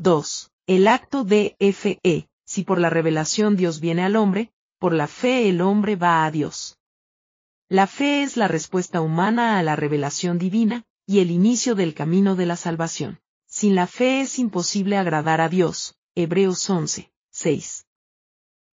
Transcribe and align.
2. 0.00 0.50
El 0.66 0.88
acto 0.88 1.24
de 1.24 1.54
fe. 1.74 2.26
Si 2.46 2.64
por 2.64 2.80
la 2.80 2.88
revelación 2.88 3.54
Dios 3.54 3.80
viene 3.80 4.02
al 4.02 4.16
hombre, 4.16 4.50
por 4.78 4.94
la 4.94 5.06
fe 5.06 5.50
el 5.50 5.60
hombre 5.60 5.94
va 5.94 6.24
a 6.24 6.30
Dios. 6.30 6.78
La 7.68 7.86
fe 7.86 8.22
es 8.22 8.38
la 8.38 8.48
respuesta 8.48 9.02
humana 9.02 9.58
a 9.58 9.62
la 9.62 9.76
revelación 9.76 10.38
divina, 10.38 10.84
y 11.06 11.18
el 11.18 11.30
inicio 11.30 11.74
del 11.74 11.92
camino 11.92 12.34
de 12.34 12.46
la 12.46 12.56
salvación. 12.56 13.20
Sin 13.46 13.74
la 13.74 13.86
fe 13.86 14.22
es 14.22 14.38
imposible 14.38 14.96
agradar 14.96 15.42
a 15.42 15.50
Dios. 15.50 15.96
Hebreos 16.14 16.68
11, 16.70 17.12
6. 17.30 17.86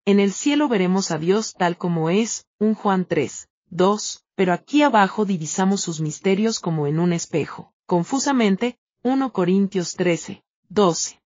En 0.05 0.21
el 0.21 0.31
cielo 0.31 0.69
veremos 0.69 1.11
a 1.11 1.17
Dios 1.17 1.55
tal 1.55 1.77
como 1.77 2.09
es, 2.09 2.45
un 2.57 2.73
Juan 2.73 3.03
3, 3.03 3.49
2, 3.69 4.23
pero 4.35 4.53
aquí 4.53 4.81
abajo 4.81 5.25
divisamos 5.25 5.81
sus 5.81 5.99
misterios 5.99 6.61
como 6.61 6.87
en 6.87 6.99
un 6.99 7.11
espejo. 7.11 7.73
Confusamente, 7.85 8.79
1 9.03 9.33
Corintios 9.33 9.93
13, 9.95 10.41
12. 10.69 11.21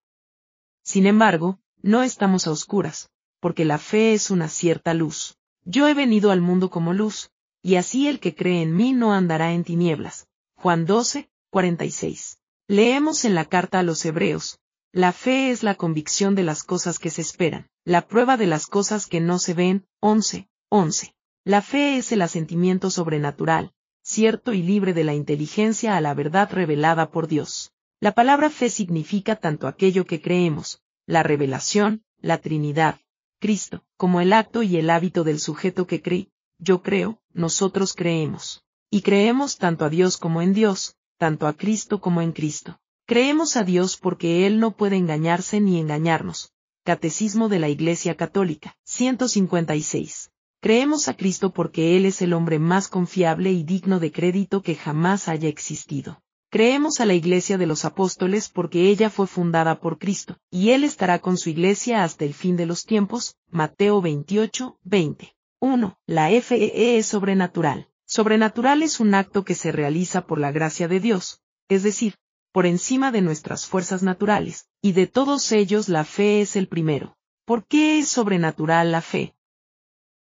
Sin 0.83 1.07
embargo, 1.07 1.61
no 1.83 2.03
estamos 2.03 2.47
a 2.47 2.51
oscuras, 2.51 3.11
porque 3.41 3.65
la 3.65 3.79
fe 3.79 4.15
es 4.15 4.31
una 4.31 4.49
cierta 4.49 4.95
luz. 4.95 5.37
Yo 5.65 5.89
he 5.89 5.95
venido 5.95 6.31
al 6.31 6.41
mundo 6.41 6.71
como 6.71 6.93
luz, 6.93 7.31
y 7.63 7.77
así 7.77 8.09
el 8.09 8.21
que 8.21 8.35
cree 8.35 8.63
en 8.63 8.75
mí 8.75 8.93
no 8.93 9.13
andará 9.13 9.53
en 9.53 9.65
tinieblas. 9.65 10.27
Juan 10.57 10.87
12, 10.87 11.31
46. 11.51 12.39
Leemos 12.67 13.25
en 13.25 13.35
la 13.35 13.45
carta 13.45 13.79
a 13.79 13.83
los 13.83 14.05
Hebreos, 14.05 14.59
la 14.93 15.13
fe 15.13 15.51
es 15.51 15.63
la 15.63 15.75
convicción 15.75 16.35
de 16.35 16.43
las 16.43 16.63
cosas 16.63 16.99
que 16.99 17.11
se 17.11 17.21
esperan, 17.21 17.69
la 17.85 18.09
prueba 18.09 18.39
de 18.39 18.47
las 18.47 18.67
cosas 18.67 19.07
que 19.07 19.21
no 19.21 19.39
se 19.39 19.53
ven, 19.53 19.87
11, 20.01 20.49
11. 20.71 21.15
La 21.45 21.61
fe 21.61 21.99
es 21.99 22.11
el 22.11 22.23
asentimiento 22.23 22.91
sobrenatural, 22.91 23.73
cierto 24.03 24.55
y 24.55 24.63
libre 24.63 24.95
de 24.95 25.05
la 25.05 25.15
inteligencia 25.15 25.97
a 25.97 26.01
la 26.01 26.15
verdad 26.15 26.51
revelada 26.51 27.11
por 27.11 27.29
Dios. 27.29 27.73
La 28.01 28.13
palabra 28.13 28.49
fe 28.49 28.71
significa 28.71 29.35
tanto 29.35 29.67
aquello 29.67 30.07
que 30.07 30.21
creemos, 30.21 30.81
la 31.05 31.25
revelación, 31.25 32.05
la 32.21 32.39
Trinidad, 32.39 33.01
Cristo, 33.41 33.83
como 33.97 34.21
el 34.21 34.33
acto 34.33 34.63
y 34.63 34.77
el 34.77 34.89
hábito 34.89 35.25
del 35.25 35.41
sujeto 35.41 35.89
que 35.89 36.01
cree, 36.01 36.31
yo 36.61 36.81
creo, 36.83 37.21
nosotros 37.33 37.95
creemos. 37.95 38.63
Y 38.89 39.03
creemos 39.03 39.59
tanto 39.59 39.85
a 39.85 39.89
Dios 39.89 40.17
como 40.17 40.43
en 40.43 40.55
Dios, 40.55 40.95
tanto 41.19 41.49
a 41.49 41.55
Cristo 41.55 42.01
como 42.01 42.23
en 42.23 42.31
Cristo. 42.31 42.79
Creemos 43.05 43.57
a 43.57 43.65
Dios 43.65 43.97
porque 43.97 44.47
Él 44.47 44.61
no 44.61 44.77
puede 44.77 44.95
engañarse 44.95 45.61
ni 45.61 45.81
engañarnos. 45.81 46.53
Catecismo 46.85 47.49
de 47.49 47.59
la 47.59 47.69
Iglesia 47.69 48.17
Católica, 48.17 48.77
156. 48.85 50.31
Creemos 50.61 51.09
a 51.09 51.17
Cristo 51.17 51.53
porque 51.53 51.97
Él 51.97 52.07
es 52.07 52.23
el 52.23 52.33
hombre 52.33 52.61
más 52.61 52.87
confiable 52.87 53.51
y 53.51 53.65
digno 53.65 53.99
de 53.99 54.13
crédito 54.13 54.63
que 54.63 54.77
jamás 54.77 55.27
haya 55.27 55.49
existido. 55.49 56.23
Creemos 56.51 57.01
a 57.01 57.05
la 57.05 57.13
Iglesia 57.13 57.59
de 57.59 57.67
los 57.67 57.85
Apóstoles 57.85 58.49
porque 58.49 58.89
ella 58.89 59.11
fue 59.11 59.27
fundada 59.27 59.81
por 59.81 59.99
Cristo, 59.99 60.39
y 60.51 60.71
Él 60.71 60.83
estará 60.83 61.19
con 61.19 61.37
su 61.37 61.51
Iglesia 61.51 62.05
hasta 62.05 62.25
el 62.25 62.33
fin 62.33 62.57
de 62.57 62.65
los 62.65 62.87
tiempos, 62.87 63.37
Mateo 63.51 64.01
28, 64.01 64.79
20. 64.83 65.37
1. 65.61 65.99
La 66.07 66.31
FEE 66.41 66.97
es 66.97 67.07
sobrenatural. 67.07 67.91
Sobrenatural 68.07 68.83
es 68.83 68.99
un 68.99 69.15
acto 69.15 69.45
que 69.45 69.55
se 69.55 69.73
realiza 69.73 70.27
por 70.27 70.41
la 70.41 70.51
gracia 70.51 70.89
de 70.89 71.01
Dios, 71.01 71.43
es 71.69 71.83
decir, 71.83 72.15
por 72.51 72.65
encima 72.65 73.13
de 73.13 73.21
nuestras 73.21 73.67
fuerzas 73.67 74.03
naturales, 74.03 74.71
y 74.81 74.93
de 74.93 75.07
todos 75.07 75.53
ellos 75.53 75.91
la 75.91 76.07
fe 76.07 76.41
es 76.41 76.57
el 76.57 76.67
primero. 76.67 77.19
¿Por 77.45 77.67
qué 77.67 77.99
es 77.99 78.09
sobrenatural 78.09 78.91
la 78.91 79.03
fe? 79.03 79.35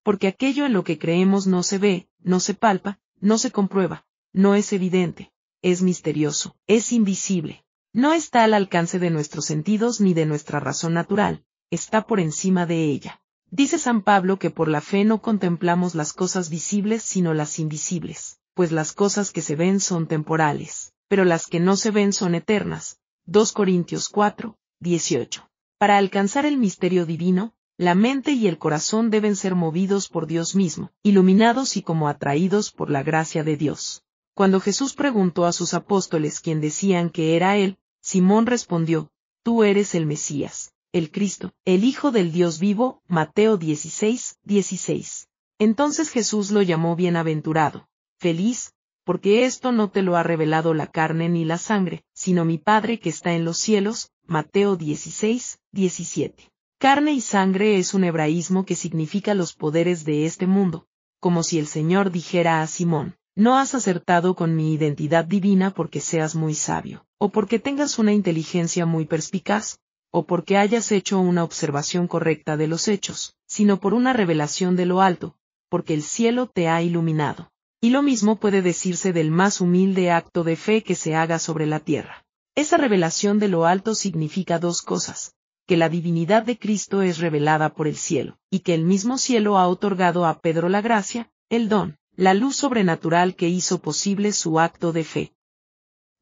Porque 0.02 0.26
aquello 0.26 0.66
en 0.66 0.72
lo 0.72 0.82
que 0.82 0.98
creemos 0.98 1.46
no 1.46 1.62
se 1.62 1.78
ve, 1.78 2.08
no 2.18 2.40
se 2.40 2.54
palpa, 2.54 2.98
no 3.20 3.38
se 3.38 3.52
comprueba, 3.52 4.06
no 4.32 4.56
es 4.56 4.72
evidente, 4.72 5.30
es 5.66 5.82
misterioso, 5.82 6.54
es 6.68 6.92
invisible. 6.92 7.64
No 7.92 8.12
está 8.12 8.44
al 8.44 8.54
alcance 8.54 9.00
de 9.00 9.10
nuestros 9.10 9.46
sentidos 9.46 10.00
ni 10.00 10.14
de 10.14 10.24
nuestra 10.24 10.60
razón 10.60 10.94
natural, 10.94 11.42
está 11.70 12.06
por 12.06 12.20
encima 12.20 12.66
de 12.66 12.84
ella. 12.84 13.20
Dice 13.50 13.80
San 13.80 14.02
Pablo 14.02 14.38
que 14.38 14.50
por 14.50 14.68
la 14.68 14.80
fe 14.80 15.04
no 15.04 15.20
contemplamos 15.20 15.96
las 15.96 16.12
cosas 16.12 16.50
visibles 16.50 17.02
sino 17.02 17.34
las 17.34 17.58
invisibles, 17.58 18.38
pues 18.54 18.70
las 18.70 18.92
cosas 18.92 19.32
que 19.32 19.42
se 19.42 19.56
ven 19.56 19.80
son 19.80 20.06
temporales, 20.06 20.92
pero 21.08 21.24
las 21.24 21.48
que 21.48 21.58
no 21.58 21.76
se 21.76 21.90
ven 21.90 22.12
son 22.12 22.36
eternas. 22.36 23.00
2 23.24 23.50
Corintios 23.50 24.08
4, 24.08 24.56
18. 24.78 25.50
Para 25.78 25.96
alcanzar 25.96 26.46
el 26.46 26.58
misterio 26.58 27.06
divino, 27.06 27.54
la 27.76 27.96
mente 27.96 28.30
y 28.30 28.46
el 28.46 28.58
corazón 28.58 29.10
deben 29.10 29.34
ser 29.34 29.56
movidos 29.56 30.08
por 30.10 30.28
Dios 30.28 30.54
mismo, 30.54 30.92
iluminados 31.02 31.76
y 31.76 31.82
como 31.82 32.06
atraídos 32.06 32.70
por 32.70 32.88
la 32.88 33.02
gracia 33.02 33.42
de 33.42 33.56
Dios. 33.56 34.04
Cuando 34.36 34.60
Jesús 34.60 34.92
preguntó 34.92 35.46
a 35.46 35.52
sus 35.54 35.72
apóstoles 35.72 36.42
quién 36.42 36.60
decían 36.60 37.08
que 37.08 37.36
era 37.36 37.56
él, 37.56 37.78
Simón 38.02 38.44
respondió, 38.44 39.10
Tú 39.42 39.64
eres 39.64 39.94
el 39.94 40.04
Mesías, 40.04 40.74
el 40.92 41.10
Cristo, 41.10 41.54
el 41.64 41.84
Hijo 41.84 42.10
del 42.10 42.32
Dios 42.32 42.58
vivo, 42.58 43.00
Mateo 43.08 43.56
16, 43.56 44.36
16. 44.44 45.28
Entonces 45.58 46.10
Jesús 46.10 46.50
lo 46.50 46.60
llamó 46.60 46.96
bienaventurado, 46.96 47.88
feliz, 48.18 48.74
porque 49.04 49.46
esto 49.46 49.72
no 49.72 49.88
te 49.88 50.02
lo 50.02 50.16
ha 50.18 50.22
revelado 50.22 50.74
la 50.74 50.88
carne 50.88 51.30
ni 51.30 51.46
la 51.46 51.56
sangre, 51.56 52.04
sino 52.12 52.44
mi 52.44 52.58
Padre 52.58 53.00
que 53.00 53.08
está 53.08 53.32
en 53.32 53.46
los 53.46 53.56
cielos, 53.56 54.10
Mateo 54.26 54.76
16, 54.76 55.60
17. 55.72 56.52
Carne 56.76 57.14
y 57.14 57.22
sangre 57.22 57.78
es 57.78 57.94
un 57.94 58.04
hebraísmo 58.04 58.66
que 58.66 58.74
significa 58.74 59.32
los 59.32 59.54
poderes 59.54 60.04
de 60.04 60.26
este 60.26 60.46
mundo, 60.46 60.86
como 61.20 61.42
si 61.42 61.58
el 61.58 61.66
Señor 61.66 62.10
dijera 62.10 62.60
a 62.60 62.66
Simón, 62.66 63.16
no 63.36 63.58
has 63.58 63.74
acertado 63.74 64.34
con 64.34 64.56
mi 64.56 64.72
identidad 64.72 65.26
divina 65.26 65.70
porque 65.70 66.00
seas 66.00 66.34
muy 66.34 66.54
sabio, 66.54 67.04
o 67.18 67.28
porque 67.28 67.58
tengas 67.58 67.98
una 67.98 68.14
inteligencia 68.14 68.86
muy 68.86 69.04
perspicaz, 69.04 69.78
o 70.10 70.26
porque 70.26 70.56
hayas 70.56 70.90
hecho 70.90 71.20
una 71.20 71.44
observación 71.44 72.08
correcta 72.08 72.56
de 72.56 72.66
los 72.66 72.88
hechos, 72.88 73.36
sino 73.46 73.78
por 73.78 73.92
una 73.92 74.14
revelación 74.14 74.74
de 74.74 74.86
lo 74.86 75.02
alto, 75.02 75.36
porque 75.68 75.92
el 75.92 76.02
cielo 76.02 76.46
te 76.46 76.68
ha 76.68 76.80
iluminado. 76.80 77.52
Y 77.82 77.90
lo 77.90 78.00
mismo 78.00 78.36
puede 78.36 78.62
decirse 78.62 79.12
del 79.12 79.30
más 79.30 79.60
humilde 79.60 80.10
acto 80.10 80.42
de 80.42 80.56
fe 80.56 80.82
que 80.82 80.94
se 80.94 81.14
haga 81.14 81.38
sobre 81.38 81.66
la 81.66 81.80
tierra. 81.80 82.24
Esa 82.54 82.78
revelación 82.78 83.38
de 83.38 83.48
lo 83.48 83.66
alto 83.66 83.94
significa 83.94 84.58
dos 84.58 84.80
cosas, 84.80 85.34
que 85.66 85.76
la 85.76 85.90
divinidad 85.90 86.42
de 86.42 86.58
Cristo 86.58 87.02
es 87.02 87.18
revelada 87.18 87.74
por 87.74 87.86
el 87.86 87.96
cielo, 87.96 88.38
y 88.48 88.60
que 88.60 88.72
el 88.72 88.84
mismo 88.84 89.18
cielo 89.18 89.58
ha 89.58 89.68
otorgado 89.68 90.24
a 90.24 90.40
Pedro 90.40 90.70
la 90.70 90.80
gracia, 90.80 91.30
el 91.50 91.68
don, 91.68 91.98
la 92.16 92.32
luz 92.32 92.56
sobrenatural 92.56 93.36
que 93.36 93.48
hizo 93.48 93.82
posible 93.82 94.32
su 94.32 94.58
acto 94.58 94.92
de 94.92 95.04
fe. 95.04 95.34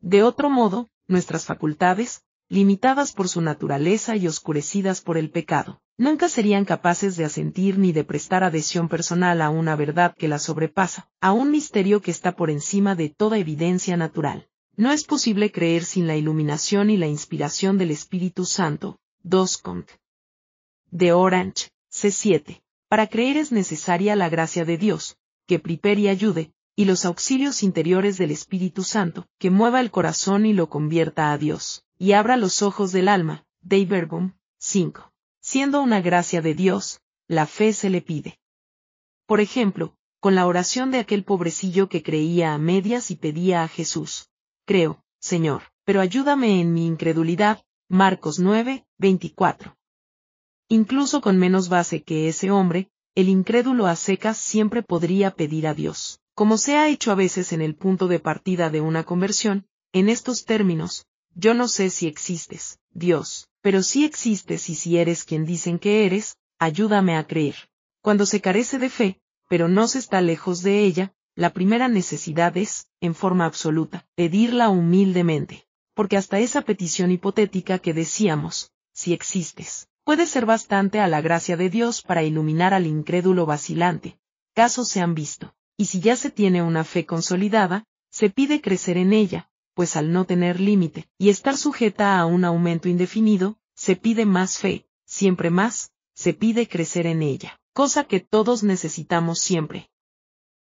De 0.01 0.25
otro 0.25 0.51
modo, 0.51 0.89
nuestras 1.07 1.45
facultades, 1.45 2.25
limitadas 2.49 3.13
por 3.13 3.29
su 3.29 3.41
naturaleza 3.41 4.17
y 4.17 4.27
oscurecidas 4.27 5.01
por 5.01 5.17
el 5.17 5.31
pecado, 5.31 5.81
nunca 5.97 6.29
serían 6.29 6.65
capaces 6.65 7.17
de 7.17 7.25
asentir 7.25 7.79
ni 7.79 7.93
de 7.93 8.03
prestar 8.03 8.43
adhesión 8.43 8.89
personal 8.89 9.41
a 9.41 9.51
una 9.51 9.77
verdad 9.77 10.17
que 10.19 10.27
la 10.27 10.41
sobrepasa, 10.41 11.09
a 11.21 11.31
un 11.31 11.53
misterio 11.53 12.03
que 12.03 12.11
está 12.11 12.35
por 12.35 12.51
encima 12.51 12.97
de 12.97 13.09
toda 13.09 13.39
evidencia 13.39 13.97
natural. 13.97 14.49
No 14.77 14.91
es 14.91 15.05
posible 15.05 15.53
creer 15.53 15.85
sin 15.85 16.09
la 16.09 16.17
iluminación 16.17 16.91
y 16.91 16.97
la 16.97 17.07
inspiración 17.07 17.79
del 17.79 17.93
Espíritu 17.93 18.45
Santo. 18.45 18.99
2 19.23 19.59
Comte. 19.59 19.95
De 20.91 21.13
Orange, 21.13 21.71
C7. 21.93 22.63
Para 22.89 23.07
creer 23.07 23.37
es 23.37 23.53
necesaria 23.53 24.17
la 24.17 24.29
gracia 24.29 24.65
de 24.65 24.77
Dios, 24.77 25.17
que 25.47 25.59
prepare 25.59 26.03
y 26.03 26.09
ayude, 26.09 26.53
y 26.77 26.85
los 26.87 27.05
auxilios 27.05 27.63
interiores 27.63 28.19
del 28.19 28.31
Espíritu 28.31 28.83
Santo, 28.83 29.27
que 29.39 29.51
mueva 29.51 29.81
el 29.81 29.91
corazón 29.91 30.47
y 30.47 30.53
lo 30.53 30.69
convierta 30.69 31.33
a 31.33 31.39
Dios, 31.39 31.85
y 31.99 32.13
abra 32.13 32.37
los 32.37 32.63
ojos 32.63 32.93
del 32.93 33.09
alma. 33.09 33.45
De 33.61 33.85
Verbum, 33.87 34.33
5. 34.59 35.11
Siendo 35.41 35.81
una 35.81 36.01
gracia 36.01 36.43
de 36.43 36.55
Dios, 36.55 37.01
la 37.29 37.47
fe 37.47 37.73
se 37.73 37.89
le 37.89 38.03
pide. 38.03 38.39
Por 39.27 39.41
ejemplo, 39.41 39.97
con 40.21 40.35
la 40.35 40.47
oración 40.47 40.91
de 40.91 40.99
aquel 40.99 41.25
pobrecillo 41.25 41.89
que 41.89 42.03
creía 42.03 42.55
a 42.55 42.59
medias 42.59 43.11
y 43.11 43.17
pedía 43.17 43.63
a 43.63 43.69
Jesús. 43.69 44.29
Creo, 44.67 45.03
Señor, 45.19 45.63
pero 45.85 46.01
ayúdame 46.01 46.61
en 46.61 46.73
mi 46.73 46.87
incredulidad. 46.87 47.63
Marcos 47.89 48.39
9, 48.39 48.87
24. 48.99 49.77
Incluso 50.69 51.21
con 51.21 51.39
menos 51.39 51.69
base 51.69 52.03
que 52.03 52.29
ese 52.29 52.51
hombre, 52.51 52.91
el 53.15 53.29
incrédulo 53.29 53.87
a 53.87 53.95
secas 53.95 54.37
siempre 54.37 54.83
podría 54.83 55.31
pedir 55.31 55.67
a 55.69 55.75
Dios, 55.75 56.21
como 56.35 56.59
se 56.59 56.77
ha 56.77 56.89
hecho 56.89 57.13
a 57.13 57.15
veces 57.15 57.53
en 57.53 57.63
el 57.63 57.77
punto 57.77 58.09
de 58.09 58.19
partida 58.19 58.71
de 58.71 58.81
una 58.81 59.05
conversión, 59.05 59.67
en 59.93 60.09
estos 60.09 60.45
términos, 60.45 61.07
yo 61.35 61.55
no 61.55 61.69
sé 61.69 61.91
si 61.91 62.09
existes, 62.09 62.81
Dios, 62.93 63.49
pero 63.61 63.83
si 63.83 64.05
existes 64.05 64.69
y 64.69 64.75
si 64.75 64.99
eres 64.99 65.25
quien 65.25 65.45
dicen 65.45 65.79
que 65.79 66.07
eres, 66.07 66.37
ayúdame 66.59 67.17
a 67.17 67.27
creer. 67.27 67.55
Cuando 68.01 68.27
se 68.27 68.41
carece 68.41 68.79
de 68.79 68.91
fe, 68.91 69.21
pero 69.49 69.69
no 69.69 69.87
se 69.87 70.01
está 70.01 70.21
lejos 70.21 70.63
de 70.63 70.85
ella, 70.85 71.15
la 71.37 71.53
primera 71.53 71.89
necesidad 71.89 72.57
es, 72.57 72.89
en 73.01 73.15
forma 73.15 73.45
absoluta, 73.45 74.07
pedirla 74.17 74.71
humildemente, 74.71 75.67
porque 75.95 76.17
hasta 76.17 76.41
esa 76.41 76.63
petición 76.63 77.13
hipotética 77.13 77.79
que 77.79 77.95
decíamos, 77.95 78.73
si 78.93 79.13
existes, 79.13 79.89
puede 80.05 80.27
ser 80.27 80.47
bastante 80.47 81.01
a 81.01 81.09
la 81.09 81.21
gracia 81.21 81.57
de 81.57 81.71
Dios 81.71 82.03
para 82.03 82.23
iluminar 82.23 82.75
al 82.75 82.87
incrédulo 82.87 83.47
vacilante. 83.47 84.19
Casos 84.55 84.89
se 84.89 85.01
han 85.01 85.15
visto. 85.15 85.55
Y 85.77 85.87
si 85.87 86.01
ya 86.01 86.15
se 86.15 86.31
tiene 86.31 86.63
una 86.63 86.85
fe 86.85 87.05
consolidada, 87.05 87.85
se 88.11 88.31
pide 88.31 88.61
crecer 88.61 88.97
en 88.97 89.13
ella, 89.13 89.51
pues 89.75 89.97
al 89.97 90.13
no 90.13 90.25
tener 90.25 90.61
límite, 90.61 91.09
y 91.19 91.31
estar 91.31 91.57
sujeta 91.57 92.19
a 92.19 92.27
un 92.27 92.45
aumento 92.45 92.89
indefinido, 92.89 93.59
se 93.75 93.97
pide 93.97 94.25
más 94.25 94.59
fe, 94.59 94.87
siempre 95.05 95.51
más, 95.51 95.91
se 96.15 96.33
pide 96.33 96.69
crecer 96.69 97.07
en 97.09 97.23
ella, 97.23 97.61
cosa 97.73 98.05
que 98.05 98.21
todos 98.21 98.63
necesitamos 98.63 99.41
siempre. 99.41 99.91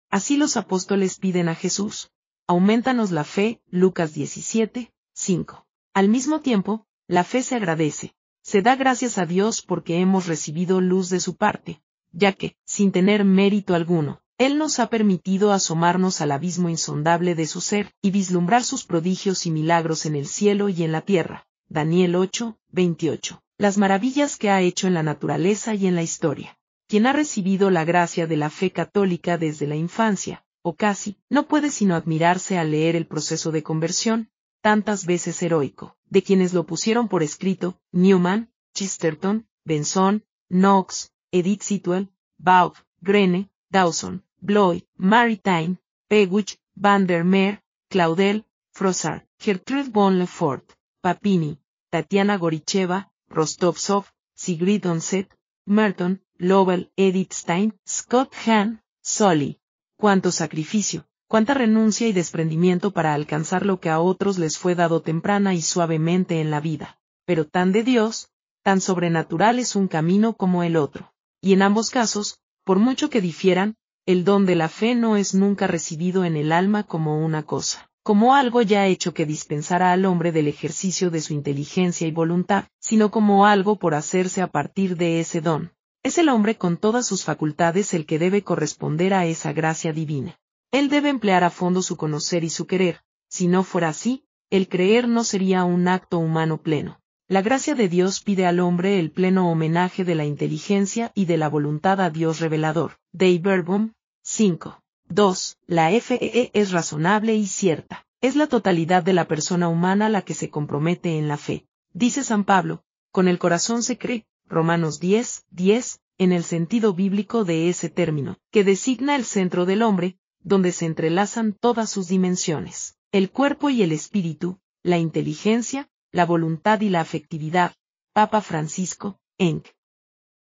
Así 0.09 0.37
los 0.37 0.55
apóstoles 0.55 1.17
piden 1.17 1.49
a 1.49 1.55
Jesús, 1.55 2.11
aumentanos 2.47 3.11
la 3.11 3.25
fe, 3.25 3.61
Lucas 3.67 4.13
17, 4.13 4.93
5. 5.13 5.65
Al 5.93 6.07
mismo 6.07 6.39
tiempo, 6.39 6.85
la 7.07 7.25
fe 7.25 7.43
se 7.43 7.55
agradece, 7.55 8.15
se 8.43 8.61
da 8.61 8.75
gracias 8.75 9.17
a 9.17 9.25
Dios 9.25 9.61
porque 9.61 9.99
hemos 9.99 10.27
recibido 10.27 10.81
luz 10.81 11.09
de 11.09 11.21
su 11.21 11.35
parte, 11.37 11.81
ya 12.11 12.33
que, 12.33 12.57
sin 12.65 12.91
tener 12.91 13.23
mérito 13.23 13.73
alguno, 13.73 14.21
Él 14.37 14.57
nos 14.57 14.79
ha 14.79 14.87
permitido 14.87 15.53
asomarnos 15.53 16.19
al 16.19 16.31
abismo 16.31 16.69
insondable 16.69 17.35
de 17.35 17.47
su 17.47 17.61
ser 17.61 17.93
y 18.01 18.11
vislumbrar 18.11 18.63
sus 18.63 18.83
prodigios 18.83 19.45
y 19.45 19.51
milagros 19.51 20.05
en 20.05 20.15
el 20.15 20.27
cielo 20.27 20.67
y 20.67 20.83
en 20.83 20.91
la 20.91 21.01
tierra. 21.01 21.47
Daniel 21.69 22.15
8, 22.15 22.57
28. 22.71 23.41
Las 23.57 23.77
maravillas 23.77 24.35
que 24.35 24.49
ha 24.49 24.61
hecho 24.61 24.87
en 24.87 24.93
la 24.93 25.03
naturaleza 25.03 25.73
y 25.73 25.87
en 25.87 25.95
la 25.95 26.03
historia. 26.03 26.57
Quien 26.87 27.07
ha 27.07 27.13
recibido 27.13 27.71
la 27.71 27.85
gracia 27.85 28.27
de 28.27 28.35
la 28.35 28.49
fe 28.49 28.71
católica 28.71 29.37
desde 29.37 29.67
la 29.67 29.75
infancia, 29.75 30.43
o 30.61 30.75
casi, 30.75 31.17
no 31.29 31.47
puede 31.47 31.69
sino 31.69 31.95
admirarse 31.95 32.57
al 32.57 32.71
leer 32.71 32.95
el 32.97 33.07
proceso 33.07 33.51
de 33.51 33.63
conversión, 33.63 34.29
tantas 34.63 35.05
veces 35.05 35.43
heroico, 35.43 35.97
de 36.09 36.23
quienes 36.23 36.53
lo 36.53 36.65
pusieron 36.65 37.09
por 37.09 37.21
escrito, 37.21 37.77
Newman, 37.91 38.49
Chesterton, 38.73 39.45
Benson, 39.65 40.23
Knox, 40.47 41.11
Edith 41.31 41.61
Sitwell, 41.61 42.09
Baugh, 42.37 42.73
Grene, 43.01 43.49
Dawson, 43.69 44.23
Bloy, 44.39 44.87
Maritime, 44.95 45.79
Peguch, 46.07 46.57
Van 46.75 47.05
der 47.05 47.25
Meer, 47.25 47.61
Claudel, 47.89 48.45
Frossard, 48.71 49.27
Gertrude 49.37 49.91
von 49.91 50.17
Lefort, 50.17 50.77
Papini, 51.01 51.59
Tatiana 51.89 52.37
Goricheva, 52.37 53.11
Rostovsov, 53.29 54.13
Sigrid 54.33 54.85
Onset, 54.85 55.29
Merton, 55.65 56.21
Lovell, 56.37 56.89
Edith 56.95 57.33
Stein, 57.33 57.77
Scott 57.85 58.33
Hahn, 58.47 58.81
Solly. 59.01 59.59
Cuánto 59.97 60.31
sacrificio, 60.31 61.05
cuánta 61.33 61.55
renuncia 61.55 62.07
y 62.07 62.13
desprendimiento 62.13 62.91
para 62.91 63.15
alcanzar 63.15 63.65
lo 63.65 63.79
que 63.79 63.89
a 63.89 63.99
otros 63.99 64.37
les 64.37 64.59
fue 64.59 64.75
dado 64.75 65.01
temprana 65.01 65.55
y 65.55 65.63
suavemente 65.63 66.41
en 66.41 66.51
la 66.51 66.59
vida. 66.59 66.99
Pero 67.25 67.47
tan 67.47 67.71
de 67.71 67.81
Dios, 67.81 68.29
tan 68.61 68.79
sobrenatural 68.79 69.57
es 69.57 69.75
un 69.75 69.87
camino 69.87 70.33
como 70.35 70.61
el 70.61 70.75
otro. 70.75 71.11
Y 71.41 71.53
en 71.53 71.63
ambos 71.63 71.89
casos, 71.89 72.37
por 72.63 72.77
mucho 72.77 73.09
que 73.09 73.19
difieran, 73.19 73.77
el 74.05 74.25
don 74.25 74.45
de 74.45 74.53
la 74.53 74.69
fe 74.69 74.93
no 74.93 75.17
es 75.17 75.33
nunca 75.33 75.65
recibido 75.65 76.23
en 76.23 76.35
el 76.35 76.51
alma 76.51 76.83
como 76.83 77.17
una 77.17 77.41
cosa, 77.41 77.89
como 78.03 78.35
algo 78.35 78.61
ya 78.61 78.85
hecho 78.85 79.15
que 79.15 79.25
dispensara 79.25 79.91
al 79.91 80.05
hombre 80.05 80.31
del 80.31 80.47
ejercicio 80.47 81.09
de 81.09 81.21
su 81.21 81.33
inteligencia 81.33 82.05
y 82.05 82.11
voluntad, 82.11 82.65
sino 82.79 83.09
como 83.09 83.47
algo 83.47 83.79
por 83.79 83.95
hacerse 83.95 84.43
a 84.43 84.51
partir 84.51 84.97
de 84.97 85.19
ese 85.19 85.41
don. 85.41 85.71
Es 86.03 86.19
el 86.19 86.29
hombre 86.29 86.59
con 86.59 86.77
todas 86.77 87.07
sus 87.07 87.23
facultades 87.23 87.95
el 87.95 88.05
que 88.05 88.19
debe 88.19 88.43
corresponder 88.43 89.15
a 89.15 89.25
esa 89.25 89.51
gracia 89.51 89.93
divina. 89.93 90.37
Él 90.73 90.89
debe 90.89 91.09
emplear 91.09 91.43
a 91.43 91.51
fondo 91.51 91.83
su 91.83 91.97
conocer 91.97 92.43
y 92.43 92.49
su 92.49 92.65
querer, 92.65 93.03
si 93.29 93.47
no 93.47 93.63
fuera 93.63 93.89
así, 93.89 94.25
el 94.49 94.67
creer 94.67 95.07
no 95.07 95.23
sería 95.23 95.65
un 95.65 95.87
acto 95.87 96.17
humano 96.17 96.63
pleno. 96.63 96.99
La 97.27 97.43
gracia 97.43 97.75
de 97.75 97.87
Dios 97.87 98.21
pide 98.21 98.47
al 98.47 98.59
hombre 98.59 98.97
el 98.99 99.11
pleno 99.11 99.51
homenaje 99.51 100.03
de 100.03 100.15
la 100.15 100.25
inteligencia 100.25 101.11
y 101.13 101.25
de 101.25 101.37
la 101.37 101.47
voluntad 101.47 102.01
a 102.01 102.09
Dios 102.09 102.39
revelador. 102.39 102.93
Dei 103.11 103.37
Verbum 103.37 103.91
5. 104.23 104.81
2. 105.09 105.57
La 105.67 105.91
FEE 106.01 106.49
es 106.55 106.71
razonable 106.71 107.35
y 107.35 107.45
cierta. 107.45 108.07
Es 108.19 108.35
la 108.35 108.47
totalidad 108.47 109.03
de 109.03 109.13
la 109.13 109.27
persona 109.27 109.67
humana 109.67 110.09
la 110.09 110.23
que 110.23 110.33
se 110.33 110.49
compromete 110.49 111.19
en 111.19 111.27
la 111.27 111.37
fe. 111.37 111.67
Dice 111.93 112.23
San 112.23 112.45
Pablo, 112.45 112.83
con 113.11 113.27
el 113.27 113.37
corazón 113.37 113.83
se 113.83 113.99
cree, 113.99 114.25
Romanos 114.47 114.99
10, 114.99 115.45
10, 115.51 115.99
en 116.17 116.31
el 116.31 116.43
sentido 116.43 116.95
bíblico 116.95 117.45
de 117.45 117.69
ese 117.69 117.89
término, 117.89 118.39
que 118.49 118.63
designa 118.63 119.15
el 119.15 119.23
centro 119.23 119.67
del 119.67 119.83
hombre, 119.83 120.17
donde 120.43 120.71
se 120.71 120.85
entrelazan 120.85 121.53
todas 121.53 121.89
sus 121.89 122.07
dimensiones, 122.07 122.95
el 123.11 123.31
cuerpo 123.31 123.69
y 123.69 123.83
el 123.83 123.91
espíritu, 123.91 124.59
la 124.83 124.97
inteligencia, 124.97 125.89
la 126.11 126.25
voluntad 126.25 126.81
y 126.81 126.89
la 126.89 127.01
afectividad. 127.01 127.73
Papa 128.13 128.41
Francisco, 128.41 129.19
Enc. 129.37 129.67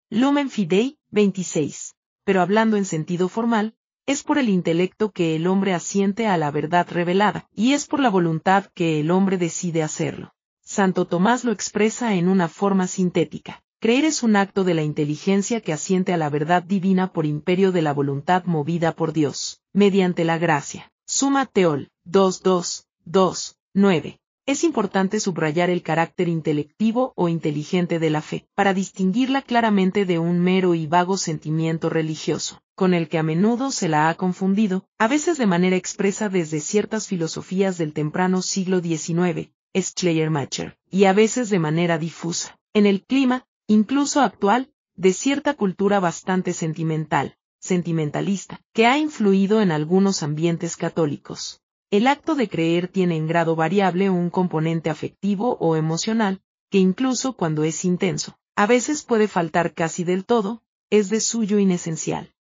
Lumen 0.10 0.50
Fidei, 0.50 1.00
26. 1.10 1.96
Pero 2.24 2.42
hablando 2.42 2.78
en 2.78 2.86
sentido 2.86 3.30
formal, 3.30 3.76
es 4.06 4.24
por 4.24 4.38
el 4.38 4.48
intelecto 4.48 5.12
que 5.12 5.36
el 5.36 5.48
hombre 5.48 5.74
asiente 5.74 6.28
a 6.28 6.38
la 6.38 6.52
verdad 6.52 6.88
revelada, 6.90 7.50
y 7.54 7.74
es 7.74 7.88
por 7.88 8.00
la 8.00 8.10
voluntad 8.10 8.68
que 8.74 9.00
el 9.00 9.12
hombre 9.12 9.38
decide 9.38 9.84
hacerlo. 9.84 10.34
Santo 10.62 11.06
Tomás 11.06 11.44
lo 11.44 11.52
expresa 11.52 12.14
en 12.16 12.28
una 12.28 12.48
forma 12.48 12.88
sintética. 12.88 13.64
Creer 13.80 14.06
es 14.06 14.24
un 14.24 14.36
acto 14.36 14.64
de 14.64 14.74
la 14.74 14.84
inteligencia 14.84 15.62
que 15.62 15.72
asiente 15.72 16.12
a 16.12 16.18
la 16.18 16.30
verdad 16.30 16.64
divina 16.64 17.14
por 17.14 17.26
imperio 17.26 17.72
de 17.72 17.82
la 17.82 17.94
voluntad 17.94 18.44
movida 18.46 18.94
por 18.94 19.14
Dios, 19.14 19.62
mediante 19.78 20.26
la 20.26 20.38
gracia. 20.40 20.92
Suma 21.06 21.46
Teol, 21.46 21.92
2.2.2.9. 22.04 24.18
Es 24.48 24.64
importante 24.64 25.20
subrayar 25.20 25.70
el 25.70 25.84
carácter 25.84 26.30
intelectivo 26.30 27.14
o 27.16 27.30
inteligente 27.30 28.00
de 28.00 28.10
la 28.10 28.24
fe, 28.24 28.48
para 28.56 28.74
distinguirla 28.74 29.44
claramente 29.44 30.06
de 30.06 30.18
un 30.18 30.40
mero 30.40 30.74
y 30.74 30.88
vago 30.88 31.16
sentimiento 31.16 31.92
religioso, 31.92 32.60
con 32.74 32.96
el 32.96 33.08
que 33.08 33.20
a 33.20 33.24
menudo 33.24 33.70
se 33.70 33.88
la 33.88 34.10
ha 34.10 34.16
confundido, 34.16 34.88
a 34.98 35.08
veces 35.08 35.38
de 35.38 35.46
manera 35.46 35.76
expresa 35.76 36.28
desde 36.28 36.60
ciertas 36.60 37.06
filosofías 37.06 37.78
del 37.78 37.94
temprano 37.94 38.42
siglo 38.42 38.80
XIX, 38.80 39.52
Schleiermacher, 39.76 40.76
y 40.90 41.04
a 41.04 41.14
veces 41.14 41.52
de 41.52 41.60
manera 41.60 42.00
difusa. 42.00 42.58
En 42.74 42.88
el 42.88 43.04
clima, 43.04 43.46
incluso 43.68 44.22
actual, 44.22 44.72
de 44.96 45.14
cierta 45.14 45.54
cultura 45.54 46.00
bastante 46.00 46.54
sentimental, 46.54 47.37
sentimentalista, 47.68 48.62
que 48.74 48.88
ha 48.88 48.98
influido 48.98 49.62
en 49.62 49.72
algunos 49.72 50.24
ambientes 50.24 50.76
católicos. 50.76 51.62
El 51.92 52.08
acto 52.08 52.36
de 52.36 52.50
creer 52.50 52.88
tiene 52.88 53.16
en 53.16 53.28
grado 53.28 53.56
variable 53.56 54.10
un 54.10 54.30
componente 54.30 54.90
afectivo 54.90 55.58
o 55.60 55.76
emocional, 55.76 56.42
que 56.70 56.80
incluso 56.80 57.34
cuando 57.34 57.64
es 57.64 57.86
intenso, 57.86 58.38
a 58.56 58.66
veces 58.66 59.04
puede 59.04 59.28
faltar 59.28 59.74
casi 59.74 60.04
del 60.04 60.26
todo, 60.26 60.64
es 60.90 61.10
de 61.10 61.20
suyo 61.20 61.60
inesencial. 61.60 62.34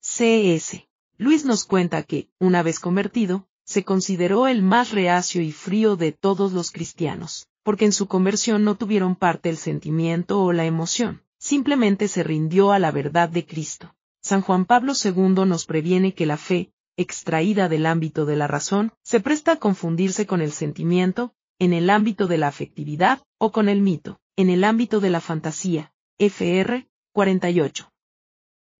C.S. 0.00 0.88
Luis 1.18 1.44
nos 1.44 1.64
cuenta 1.64 2.02
que, 2.02 2.28
una 2.38 2.62
vez 2.62 2.78
convertido, 2.78 3.48
se 3.64 3.84
consideró 3.84 4.46
el 4.46 4.62
más 4.62 4.92
reacio 4.92 5.42
y 5.42 5.50
frío 5.50 5.96
de 5.96 6.12
todos 6.12 6.52
los 6.52 6.70
cristianos, 6.70 7.48
porque 7.64 7.84
en 7.84 7.92
su 7.92 8.06
conversión 8.06 8.62
no 8.62 8.76
tuvieron 8.76 9.16
parte 9.16 9.48
el 9.48 9.56
sentimiento 9.56 10.40
o 10.40 10.52
la 10.52 10.66
emoción, 10.66 11.22
simplemente 11.38 12.06
se 12.06 12.22
rindió 12.22 12.70
a 12.70 12.78
la 12.78 12.92
verdad 12.92 13.28
de 13.28 13.44
Cristo. 13.44 13.95
San 14.26 14.42
Juan 14.42 14.64
Pablo 14.64 14.92
II 14.92 15.46
nos 15.46 15.66
previene 15.66 16.12
que 16.12 16.26
la 16.26 16.36
fe, 16.36 16.72
extraída 16.96 17.68
del 17.68 17.86
ámbito 17.86 18.26
de 18.26 18.34
la 18.34 18.48
razón, 18.48 18.92
se 19.04 19.20
presta 19.20 19.52
a 19.52 19.56
confundirse 19.60 20.26
con 20.26 20.40
el 20.40 20.50
sentimiento, 20.50 21.32
en 21.60 21.72
el 21.72 21.88
ámbito 21.90 22.26
de 22.26 22.36
la 22.36 22.48
afectividad, 22.48 23.22
o 23.38 23.52
con 23.52 23.68
el 23.68 23.82
mito, 23.82 24.18
en 24.34 24.50
el 24.50 24.64
ámbito 24.64 24.98
de 24.98 25.10
la 25.10 25.20
fantasía. 25.20 25.92
FR 26.18 26.88
48. 27.12 27.92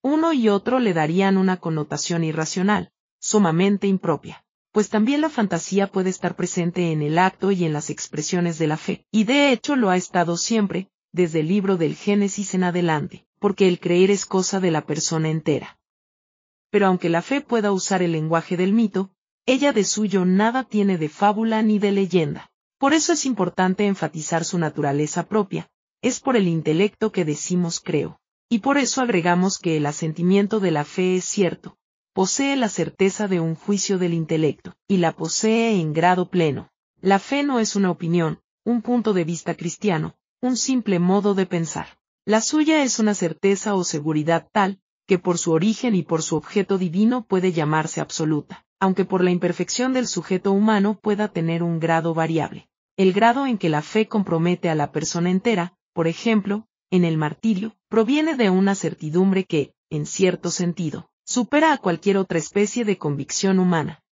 Uno 0.03 0.33
y 0.33 0.49
otro 0.49 0.81
le 0.81 0.93
darían 0.93 1.37
una 1.37 1.59
connotación 1.59 2.25
irracional, 2.25 2.91
sumamente 3.21 3.87
impropia 3.87 4.43
pues 4.73 4.91
también 4.91 5.23
la 5.23 5.31
fantasía 5.31 5.87
puede 5.87 6.11
estar 6.11 6.37
presente 6.37 6.93
en 6.93 7.01
el 7.01 7.17
acto 7.19 7.51
y 7.51 7.65
en 7.65 7.73
las 7.73 7.89
expresiones 7.89 8.59
de 8.59 8.67
la 8.67 8.77
fe, 8.77 9.07
y 9.11 9.25
de 9.25 9.51
hecho 9.51 9.75
lo 9.75 9.89
ha 9.89 9.97
estado 9.97 10.37
siempre, 10.37 10.91
desde 11.13 11.41
el 11.41 11.49
libro 11.49 11.79
del 11.79 11.95
Génesis 11.95 12.53
en 12.53 12.63
adelante, 12.63 13.26
porque 13.39 13.69
el 13.69 13.81
creer 13.81 14.11
es 14.11 14.27
cosa 14.27 14.61
de 14.61 14.71
la 14.71 14.87
persona 14.87 15.29
entera. 15.29 15.79
Pero 16.71 16.87
aunque 16.87 17.09
la 17.09 17.23
fe 17.23 17.41
pueda 17.41 17.73
usar 17.73 18.03
el 18.03 18.13
lenguaje 18.13 18.57
del 18.57 18.73
mito, 18.73 19.11
ella 19.47 19.73
de 19.73 19.85
suyo 19.85 20.25
nada 20.25 20.65
tiene 20.65 20.99
de 20.99 21.09
fábula 21.09 21.63
ni 21.63 21.79
de 21.79 21.93
leyenda. 21.93 22.51
Por 22.79 22.93
eso 22.93 23.13
es 23.13 23.25
importante 23.25 23.87
enfatizar 23.87 24.45
su 24.45 24.59
naturaleza 24.59 25.29
propia, 25.29 25.71
es 26.03 26.21
por 26.21 26.37
el 26.37 26.49
intelecto 26.49 27.13
que 27.13 27.25
decimos 27.25 27.81
creo. 27.81 28.21
Y 28.49 28.59
por 28.59 28.79
eso 28.79 29.01
agregamos 29.01 29.59
que 29.59 29.77
el 29.77 29.87
asentimiento 29.87 30.61
de 30.61 30.71
la 30.71 30.85
fe 30.85 31.17
es 31.17 31.25
cierto, 31.25 31.77
posee 32.13 32.57
la 32.57 32.69
certeza 32.69 33.29
de 33.29 33.41
un 33.41 33.55
juicio 33.55 33.99
del 33.99 34.15
intelecto, 34.15 34.75
y 34.89 34.99
la 34.99 35.13
posee 35.13 35.81
en 35.81 35.93
grado 35.93 36.31
pleno. 36.31 36.71
La 37.01 37.19
fe 37.19 37.43
no 37.43 37.61
es 37.61 37.77
una 37.77 37.91
opinión, 37.91 38.41
un 38.65 38.83
punto 38.83 39.13
de 39.13 39.25
vista 39.25 39.55
cristiano, 39.55 40.17
un 40.41 40.57
simple 40.57 40.99
modo 40.99 41.35
de 41.35 41.47
pensar. 41.47 41.99
La 42.29 42.41
suya 42.41 42.83
es 42.83 42.99
una 42.99 43.15
certeza 43.15 43.77
o 43.77 43.85
seguridad 43.85 44.49
tal, 44.51 44.81
que 45.07 45.17
por 45.17 45.39
su 45.39 45.53
origen 45.53 45.95
y 45.95 46.03
por 46.03 46.23
su 46.23 46.35
objeto 46.35 46.77
divino 46.77 47.25
puede 47.25 47.53
llamarse 47.53 48.01
absoluta, 48.01 48.67
aunque 48.81 49.05
por 49.05 49.23
la 49.23 49.31
imperfección 49.31 49.93
del 49.93 50.09
sujeto 50.09 50.51
humano 50.51 50.99
pueda 51.01 51.29
tener 51.29 51.63
un 51.63 51.79
grado 51.79 52.15
variable. 52.15 52.69
El 52.97 53.13
grado 53.13 53.47
en 53.47 53.59
que 53.59 53.69
la 53.69 53.81
fe 53.81 54.09
compromete 54.09 54.69
a 54.69 54.75
la 54.75 54.91
persona 54.91 55.31
entera, 55.31 55.77
por 55.93 56.09
ejemplo, 56.09 56.67
en 56.91 57.05
el 57.05 57.17
martirio, 57.17 57.77
proviene 57.89 58.35
de 58.35 58.51
una 58.51 58.75
certidumbre 58.75 59.45
que, 59.45 59.73
en 59.89 60.05
cierto 60.05 60.51
sentido, 60.51 61.09
supera 61.25 61.73
a 61.73 61.79
cualquier 61.79 62.17
otra 62.17 62.41
especie 62.41 62.85
de 62.85 62.99
convicción 62.99 63.61
humana. 63.61 64.03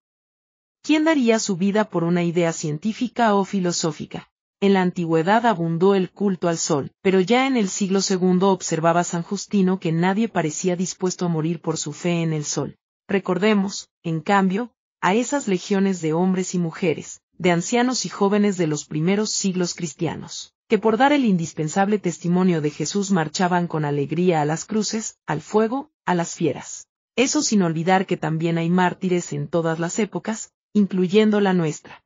¿Quién 0.82 1.02
daría 1.02 1.40
su 1.40 1.56
vida 1.56 1.90
por 1.90 2.04
una 2.04 2.22
idea 2.22 2.52
científica 2.52 3.34
o 3.34 3.44
filosófica? 3.44 4.30
En 4.64 4.72
la 4.72 4.80
antigüedad 4.80 5.44
abundó 5.44 5.94
el 5.94 6.10
culto 6.10 6.48
al 6.48 6.56
sol, 6.56 6.90
pero 7.02 7.20
ya 7.20 7.46
en 7.46 7.58
el 7.58 7.68
siglo 7.68 8.00
II 8.00 8.38
observaba 8.44 9.04
San 9.04 9.22
Justino 9.22 9.78
que 9.78 9.92
nadie 9.92 10.26
parecía 10.26 10.74
dispuesto 10.74 11.26
a 11.26 11.28
morir 11.28 11.60
por 11.60 11.76
su 11.76 11.92
fe 11.92 12.22
en 12.22 12.32
el 12.32 12.46
sol. 12.46 12.78
Recordemos, 13.06 13.90
en 14.02 14.22
cambio, 14.22 14.72
a 15.02 15.12
esas 15.12 15.48
legiones 15.48 16.00
de 16.00 16.14
hombres 16.14 16.54
y 16.54 16.58
mujeres, 16.58 17.20
de 17.36 17.50
ancianos 17.50 18.06
y 18.06 18.08
jóvenes 18.08 18.56
de 18.56 18.66
los 18.66 18.86
primeros 18.86 19.32
siglos 19.32 19.74
cristianos, 19.74 20.54
que 20.66 20.78
por 20.78 20.96
dar 20.96 21.12
el 21.12 21.26
indispensable 21.26 21.98
testimonio 21.98 22.62
de 22.62 22.70
Jesús 22.70 23.10
marchaban 23.10 23.66
con 23.66 23.84
alegría 23.84 24.40
a 24.40 24.46
las 24.46 24.64
cruces, 24.64 25.18
al 25.26 25.42
fuego, 25.42 25.90
a 26.06 26.14
las 26.14 26.36
fieras. 26.36 26.88
Eso 27.16 27.42
sin 27.42 27.60
olvidar 27.60 28.06
que 28.06 28.16
también 28.16 28.56
hay 28.56 28.70
mártires 28.70 29.34
en 29.34 29.46
todas 29.46 29.78
las 29.78 29.98
épocas, 29.98 30.54
incluyendo 30.72 31.42
la 31.42 31.52
nuestra. 31.52 32.02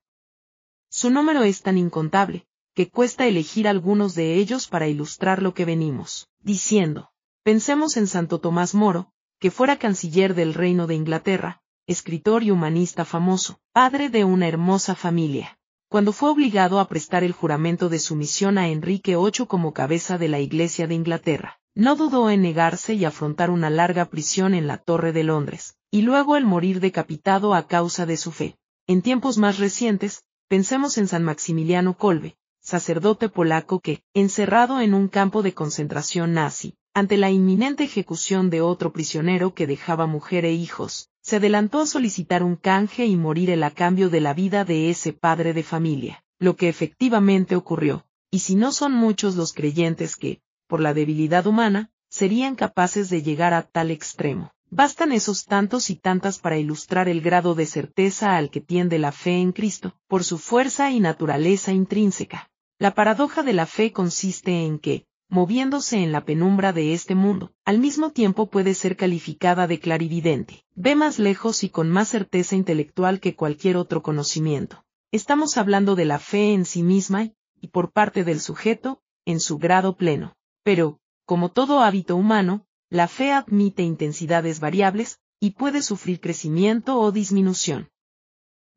Su 0.91 1.11
número 1.11 1.43
es 1.43 1.61
tan 1.61 1.77
incontable, 1.77 2.48
que 2.79 2.89
cuesta 2.89 3.27
elegir 3.27 3.67
algunos 3.67 4.15
de 4.15 4.37
ellos 4.37 4.69
para 4.69 4.87
ilustrar 4.87 5.43
lo 5.43 5.53
que 5.53 5.65
venimos, 5.65 6.29
diciendo, 6.39 7.11
pensemos 7.43 7.97
en 7.97 8.07
Santo 8.07 8.39
Tomás 8.39 8.73
Moro, 8.73 9.11
que 9.41 9.51
fuera 9.51 9.81
canciller 9.81 10.37
del 10.37 10.55
Reino 10.55 10.87
de 10.87 10.95
Inglaterra, 10.95 11.61
escritor 11.89 12.45
y 12.45 12.53
humanista 12.53 13.05
famoso, 13.05 13.59
padre 13.73 14.11
de 14.11 14.23
una 14.23 14.47
hermosa 14.47 14.95
familia. 14.95 15.59
Cuando 15.89 16.13
fue 16.13 16.31
obligado 16.31 16.79
a 16.79 16.87
prestar 16.87 17.25
el 17.25 17.33
juramento 17.33 17.89
de 17.89 17.99
sumisión 17.99 18.59
a 18.59 18.69
Enrique 18.69 19.17
VIII 19.17 19.49
como 19.49 19.73
cabeza 19.73 20.17
de 20.17 20.29
la 20.29 20.39
Iglesia 20.39 20.87
de 20.87 20.95
Inglaterra, 20.95 21.59
no 21.75 21.97
dudó 21.97 22.31
en 22.31 22.43
negarse 22.43 22.95
y 22.95 23.05
afrontar 23.05 23.51
una 23.51 23.71
larga 23.71 24.05
prisión 24.05 24.55
en 24.55 24.69
la 24.69 24.79
Torre 24.79 25.13
de 25.13 25.25
Londres, 25.25 25.75
y 25.91 26.03
luego 26.03 26.37
el 26.37 26.47
morir 26.47 26.79
decapitado 26.79 27.55
a 27.55 27.67
causa 27.67 28.07
de 28.07 28.17
su 28.17 28.31
fe. 28.31 28.57
En 28.87 29.03
tiempos 29.03 29.37
más 29.37 29.59
recientes, 29.59 30.23
pensemos 30.47 30.97
en 30.97 31.09
San 31.09 31.25
Maximiliano 31.25 31.99
Kolbe, 31.99 32.37
sacerdote 32.69 33.31
polaco 33.31 33.81
que, 33.81 34.03
encerrado 34.13 34.83
en 34.83 34.93
un 34.93 35.09
campo 35.09 35.43
de 35.43 35.55
concentración 35.55 36.35
nazi, 36.35 36.75
ante 36.93 37.17
la 37.17 37.31
inminente 37.31 37.85
ejecución 37.85 38.51
de 38.51 38.61
otro 38.61 38.93
prisionero 38.93 39.55
que 39.55 39.67
dejaba 39.67 40.07
mujer 40.07 40.45
e 40.45 40.53
hijos, 40.53 41.09
se 41.23 41.37
adelantó 41.37 41.81
a 41.81 41.87
solicitar 41.87 42.43
un 42.43 42.57
canje 42.57 43.07
y 43.07 43.17
morir 43.17 43.49
el 43.49 43.63
a 43.63 43.71
cambio 43.71 44.11
de 44.11 44.21
la 44.21 44.35
vida 44.35 44.67
de 44.67 44.91
ese 44.91 45.15
padre 45.15 45.55
de 45.55 45.63
familia, 45.63 46.23
lo 46.39 46.57
que 46.57 46.69
efectivamente 46.69 47.57
ocurrió, 47.57 48.05
y 48.31 48.41
si 48.41 48.55
no 48.55 48.71
son 48.71 48.93
muchos 48.93 49.35
los 49.35 49.55
creyentes 49.55 50.15
que, 50.15 50.43
por 50.67 50.81
la 50.81 50.93
debilidad 50.93 51.47
humana, 51.47 51.91
serían 52.11 52.55
capaces 52.55 53.09
de 53.09 53.23
llegar 53.23 53.55
a 53.55 53.63
tal 53.63 53.91
extremo. 53.91 54.53
Bastan 54.71 55.13
esos 55.13 55.47
tantos 55.47 55.89
y 55.89 55.97
tantas 55.97 56.39
para 56.39 56.59
ilustrar 56.59 57.09
el 57.09 57.23
grado 57.23 57.55
de 57.55 57.65
certeza 57.65 58.37
al 58.37 58.51
que 58.51 58.61
tiende 58.61 58.99
la 58.99 59.13
fe 59.13 59.41
en 59.41 59.53
Cristo, 59.53 59.95
por 60.07 60.23
su 60.23 60.37
fuerza 60.37 60.91
y 60.91 61.01
naturaleza 61.01 61.73
intrínseca. 61.73 62.48
La 62.81 62.95
paradoja 62.95 63.43
de 63.43 63.53
la 63.55 63.67
fe 63.67 63.93
consiste 63.93 64.65
en 64.65 64.79
que, 64.79 65.05
moviéndose 65.29 66.01
en 66.03 66.13
la 66.13 66.25
penumbra 66.25 66.73
de 66.73 66.93
este 66.93 67.17
mundo, 67.17 67.53
al 67.65 67.81
mismo 67.81 68.13
tiempo 68.13 68.49
puede 68.49 68.73
ser 68.73 68.97
calificada 68.97 69.67
de 69.67 69.81
clarividente, 69.81 70.65
ve 70.77 70.95
más 70.95 71.19
lejos 71.19 71.65
y 71.65 71.71
con 71.71 71.91
más 71.91 72.09
certeza 72.09 72.55
intelectual 72.55 73.19
que 73.19 73.35
cualquier 73.35 73.77
otro 73.77 74.03
conocimiento. 74.03 74.85
Estamos 75.11 75.57
hablando 75.57 75.97
de 75.97 76.05
la 76.05 76.21
fe 76.21 76.53
en 76.53 76.65
sí 76.65 76.85
misma, 76.85 77.33
y 77.61 77.69
por 77.69 77.91
parte 77.91 78.23
del 78.23 78.41
sujeto, 78.41 79.03
en 79.25 79.41
su 79.41 79.59
grado 79.59 79.97
pleno. 79.97 80.37
Pero, 80.63 81.01
como 81.25 81.51
todo 81.51 81.81
hábito 81.81 82.15
humano, 82.15 82.65
la 82.91 83.09
fe 83.09 83.33
admite 83.33 83.83
intensidades 83.83 84.61
variables, 84.61 85.19
y 85.41 85.51
puede 85.51 85.83
sufrir 85.83 86.21
crecimiento 86.21 87.01
o 87.01 87.11
disminución. 87.11 87.91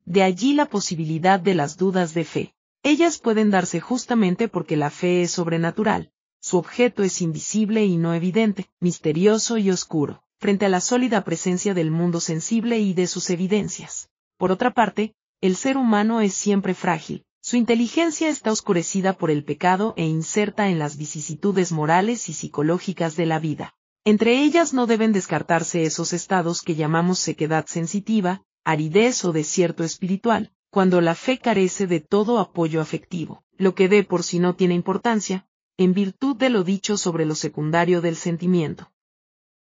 De 0.05 0.24
allí 0.24 0.53
la 0.53 0.65
posibilidad 0.65 1.39
de 1.39 1.53
las 1.53 1.77
dudas 1.77 2.15
de 2.15 2.25
fe. 2.25 2.55
Ellas 2.84 3.20
pueden 3.20 3.52
darse 3.52 3.80
justamente 3.80 4.48
porque 4.48 4.76
la 4.76 4.90
fe 4.90 5.22
es 5.22 5.32
sobrenatural, 5.32 6.12
su 6.40 6.58
objeto 6.58 7.04
es 7.04 7.22
invisible 7.22 7.86
y 7.86 7.98
no 7.98 8.16
evidente, 8.16 8.70
misterioso 8.80 9.60
y 9.60 9.70
oscuro, 9.70 10.24
frente 10.40 10.66
a 10.66 10.70
la 10.70 10.82
sólida 10.82 11.24
presencia 11.24 11.76
del 11.76 11.92
mundo 11.92 12.20
sensible 12.20 12.80
y 12.80 12.96
de 12.96 13.06
sus 13.06 13.30
evidencias. 13.30 14.10
Por 14.38 14.52
otra 14.52 14.72
parte, 14.72 15.14
el 15.42 15.56
ser 15.56 15.78
humano 15.78 16.22
es 16.22 16.34
siempre 16.34 16.74
frágil, 16.74 17.24
su 17.40 17.56
inteligencia 17.56 18.30
está 18.30 18.52
oscurecida 18.52 19.14
por 19.14 19.30
el 19.30 19.44
pecado 19.44 19.94
e 19.96 20.06
inserta 20.06 20.70
en 20.70 20.80
las 20.80 20.98
vicisitudes 20.98 21.72
morales 21.72 22.30
y 22.30 22.34
psicológicas 22.34 23.16
de 23.16 23.28
la 23.28 23.38
vida. 23.38 23.76
Entre 24.06 24.42
ellas 24.42 24.74
no 24.74 24.88
deben 24.88 25.14
descartarse 25.14 25.84
esos 25.84 26.14
estados 26.14 26.62
que 26.62 26.74
llamamos 26.74 27.20
sequedad 27.20 27.68
sensitiva, 27.68 28.44
aridez 28.64 29.24
o 29.24 29.34
desierto 29.34 29.84
espiritual, 29.84 30.52
cuando 30.72 31.01
la 31.01 31.16
fe 31.16 31.38
carece 31.38 31.86
de 31.86 32.00
todo 32.00 32.40
apoyo 32.40 32.80
afectivo, 32.80 33.44
lo 33.58 33.75
que 33.75 33.90
de 33.90 34.06
por 34.06 34.24
sí 34.24 34.40
no 34.40 34.56
tiene 34.56 34.74
importancia, 34.74 35.46
en 35.78 35.94
virtud 35.94 36.38
de 36.38 36.50
lo 36.50 36.63
dicho 36.63 36.96
sobre 36.96 37.25
lo 37.25 37.36
secundario 37.36 38.00
del 38.00 38.16
sentimiento. 38.16 38.90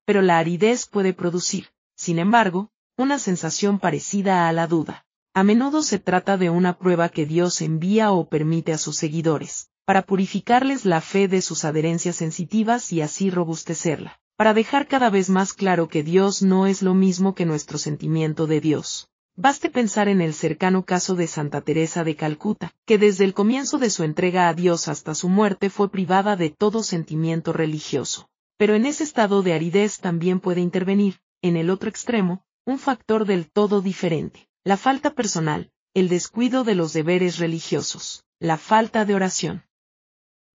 Pero 0.07 0.23
la 0.23 0.39
aridez 0.39 0.87
puede 0.87 1.13
producir, 1.13 1.71
sin 1.97 2.21
embargo, 2.21 2.71
una 2.97 3.19
sensación 3.19 3.81
parecida 3.81 4.49
a 4.49 4.53
la 4.53 4.69
duda. 4.69 5.05
A 5.35 5.43
menudo 5.43 5.83
se 5.83 5.99
trata 5.99 6.37
de 6.37 6.49
una 6.49 6.79
prueba 6.79 7.09
que 7.09 7.27
Dios 7.27 7.61
envía 7.61 8.13
o 8.13 8.29
permite 8.29 8.73
a 8.73 8.79
sus 8.79 8.97
seguidores, 8.97 9.71
para 9.85 10.03
purificarles 10.03 10.85
la 10.85 11.01
fe 11.01 11.27
de 11.27 11.43
sus 11.43 11.65
adherencias 11.65 12.15
sensitivas 12.15 12.93
y 12.93 13.01
así 13.01 13.31
robustecerla, 13.31 14.21
para 14.37 14.55
dejar 14.55 14.87
cada 14.87 15.11
vez 15.11 15.29
más 15.29 15.55
claro 15.55 15.89
que 15.89 16.05
Dios 16.05 16.41
no 16.43 16.69
es 16.69 16.83
lo 16.83 16.95
mismo 16.95 17.35
que 17.35 17.47
nuestro 17.47 17.79
sentimiento 17.79 18.47
de 18.47 18.61
Dios. 18.61 19.11
Baste 19.37 19.69
pensar 19.69 20.07
en 20.07 20.21
el 20.21 20.33
cercano 20.33 20.85
caso 20.85 21.17
de 21.17 21.27
Santa 21.27 21.61
Teresa 21.61 22.05
de 22.05 22.15
Calcuta, 22.15 22.73
que 22.87 22.99
desde 22.99 23.25
el 23.25 23.35
comienzo 23.35 23.79
de 23.79 23.91
su 23.91 24.05
entrega 24.05 24.49
a 24.49 24.55
Dios 24.55 24.87
hasta 24.87 25.13
su 25.17 25.29
muerte 25.29 25.71
fue 25.71 25.91
privada 25.91 26.37
de 26.37 26.51
todo 26.51 26.85
sentimiento 26.85 27.53
religioso. 27.53 28.29
Pero 28.57 28.77
en 28.77 28.87
ese 28.87 29.03
estado 29.03 29.43
de 29.43 29.55
aridez 29.55 29.99
también 29.99 30.39
puede 30.39 30.61
intervenir, 30.61 31.19
en 31.43 31.57
el 31.57 31.71
otro 31.71 31.89
extremo, 31.89 32.45
un 32.65 32.79
factor 32.79 33.27
del 33.27 33.51
todo 33.51 33.81
diferente, 33.81 34.49
la 34.63 34.77
falta 34.77 35.11
personal, 35.11 35.73
el 35.95 36.09
descuido 36.09 36.63
de 36.63 36.77
los 36.77 36.93
deberes 36.93 37.39
religiosos, 37.39 38.23
la 38.39 38.57
falta 38.57 39.05
de 39.05 39.17
oración. 39.17 39.65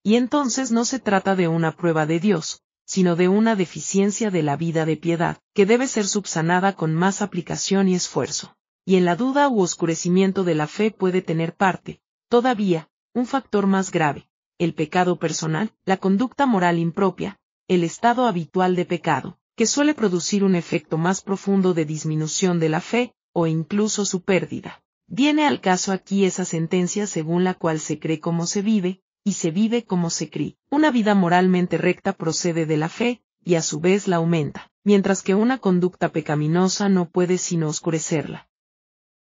Y 0.04 0.16
entonces 0.16 0.72
no 0.72 0.86
se 0.86 1.00
trata 1.00 1.36
de 1.36 1.50
una 1.50 1.76
prueba 1.76 2.06
de 2.06 2.22
Dios, 2.22 2.62
sino 2.86 3.18
de 3.18 3.28
una 3.28 3.58
deficiencia 3.58 4.32
de 4.32 4.42
la 4.42 4.56
vida 4.56 4.86
de 4.86 4.96
piedad, 4.96 5.38
que 5.54 5.66
debe 5.66 5.86
ser 5.86 6.08
subsanada 6.08 6.78
con 6.78 6.96
más 6.96 7.22
aplicación 7.22 7.90
y 7.90 7.96
esfuerzo 7.96 8.56
y 8.90 8.96
en 8.96 9.06
la 9.06 9.16
duda 9.16 9.50
u 9.50 9.62
oscurecimiento 9.62 10.44
de 10.44 10.56
la 10.56 10.66
fe 10.66 10.90
puede 10.90 11.22
tener 11.22 11.56
parte, 11.56 12.02
todavía, 12.28 12.90
un 13.14 13.28
factor 13.28 13.68
más 13.68 13.92
grave, 13.92 14.28
el 14.58 14.74
pecado 14.74 15.20
personal, 15.20 15.72
la 15.86 15.98
conducta 15.98 16.48
moral 16.48 16.80
impropia, 16.80 17.40
el 17.68 17.84
estado 17.84 18.26
habitual 18.26 18.76
de 18.76 18.86
pecado, 18.86 19.38
que 19.56 19.68
suele 19.68 19.94
producir 19.94 20.44
un 20.44 20.56
efecto 20.56 20.98
más 20.98 21.22
profundo 21.22 21.76
de 21.76 21.86
disminución 21.86 22.60
de 22.60 22.70
la 22.70 22.82
fe, 22.82 23.14
o 23.32 23.46
incluso 23.46 24.06
su 24.06 24.24
pérdida. 24.24 24.82
Viene 25.06 25.46
al 25.46 25.62
caso 25.62 25.92
aquí 25.92 26.26
esa 26.26 26.44
sentencia 26.44 27.06
según 27.06 27.44
la 27.44 27.54
cual 27.54 27.80
se 27.80 28.00
cree 28.00 28.20
como 28.20 28.48
se 28.48 28.64
vive, 28.64 29.04
y 29.24 29.34
se 29.34 29.52
vive 29.52 29.84
como 29.84 30.10
se 30.10 30.32
cree. 30.32 30.58
Una 30.72 30.90
vida 30.90 31.14
moralmente 31.14 31.78
recta 31.78 32.14
procede 32.14 32.66
de 32.66 32.78
la 32.78 32.90
fe, 32.90 33.22
y 33.46 33.54
a 33.54 33.62
su 33.62 33.82
vez 33.82 34.08
la 34.08 34.16
aumenta, 34.16 34.72
mientras 34.84 35.22
que 35.22 35.36
una 35.36 35.60
conducta 35.60 36.12
pecaminosa 36.12 36.90
no 36.90 37.08
puede 37.08 37.38
sino 37.38 37.68
oscurecerla. 37.68 38.49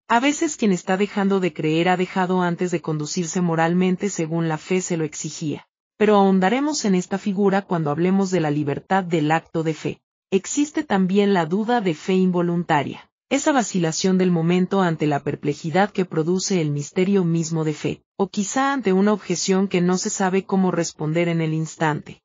A 0.09 0.21
veces 0.21 0.57
quien 0.57 0.71
está 0.71 0.97
dejando 0.97 1.41
de 1.41 1.53
creer 1.53 1.89
ha 1.89 1.97
dejado 1.97 2.41
antes 2.41 2.71
de 2.71 2.81
conducirse 2.81 3.41
moralmente 3.41 4.09
según 4.09 4.49
la 4.49 4.57
fe 4.57 4.81
se 4.81 4.97
lo 4.97 5.05
exigía. 5.05 5.67
Pero 5.97 6.15
ahondaremos 6.15 6.85
en 6.85 6.95
esta 6.95 7.19
figura 7.19 7.63
cuando 7.63 7.91
hablemos 7.91 8.31
de 8.31 8.39
la 8.39 8.53
libertad 8.53 9.03
del 9.03 9.33
acto 9.33 9.65
de 9.65 9.75
fe. 9.75 10.01
Existe 10.31 10.85
también 10.85 11.35
la 11.35 11.45
duda 11.47 11.81
de 11.81 11.95
fe 11.95 12.15
involuntaria, 12.15 13.11
esa 13.31 13.51
vacilación 13.51 14.17
del 14.17 14.31
momento 14.31 14.81
ante 14.81 15.09
la 15.09 15.25
perplejidad 15.25 15.91
que 15.91 16.05
produce 16.05 16.61
el 16.61 16.71
misterio 16.71 17.25
mismo 17.25 17.65
de 17.65 17.75
fe, 17.75 18.03
o 18.17 18.29
quizá 18.29 18.73
ante 18.73 18.93
una 18.93 19.13
objeción 19.13 19.67
que 19.67 19.81
no 19.81 19.99
se 19.99 20.11
sabe 20.11 20.45
cómo 20.45 20.71
responder 20.71 21.29
en 21.29 21.41
el 21.41 21.53
instante. 21.53 22.23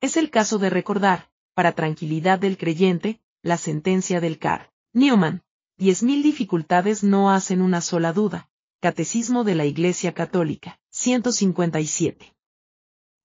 Es 0.00 0.16
el 0.16 0.30
caso 0.30 0.58
de 0.58 0.70
recordar, 0.70 1.30
para 1.54 1.72
tranquilidad 1.72 2.38
del 2.38 2.56
creyente, 2.56 3.20
la 3.42 3.56
sentencia 3.56 4.20
del 4.20 4.38
Car. 4.38 4.70
Newman, 4.92 5.42
Diez 5.76 6.04
mil 6.04 6.22
dificultades 6.22 7.02
no 7.02 7.32
hacen 7.32 7.60
una 7.60 7.80
sola 7.80 8.12
duda. 8.12 8.48
Catecismo 8.80 9.42
de 9.42 9.56
la 9.56 9.64
Iglesia 9.64 10.14
Católica, 10.14 10.78
157. 10.90 12.32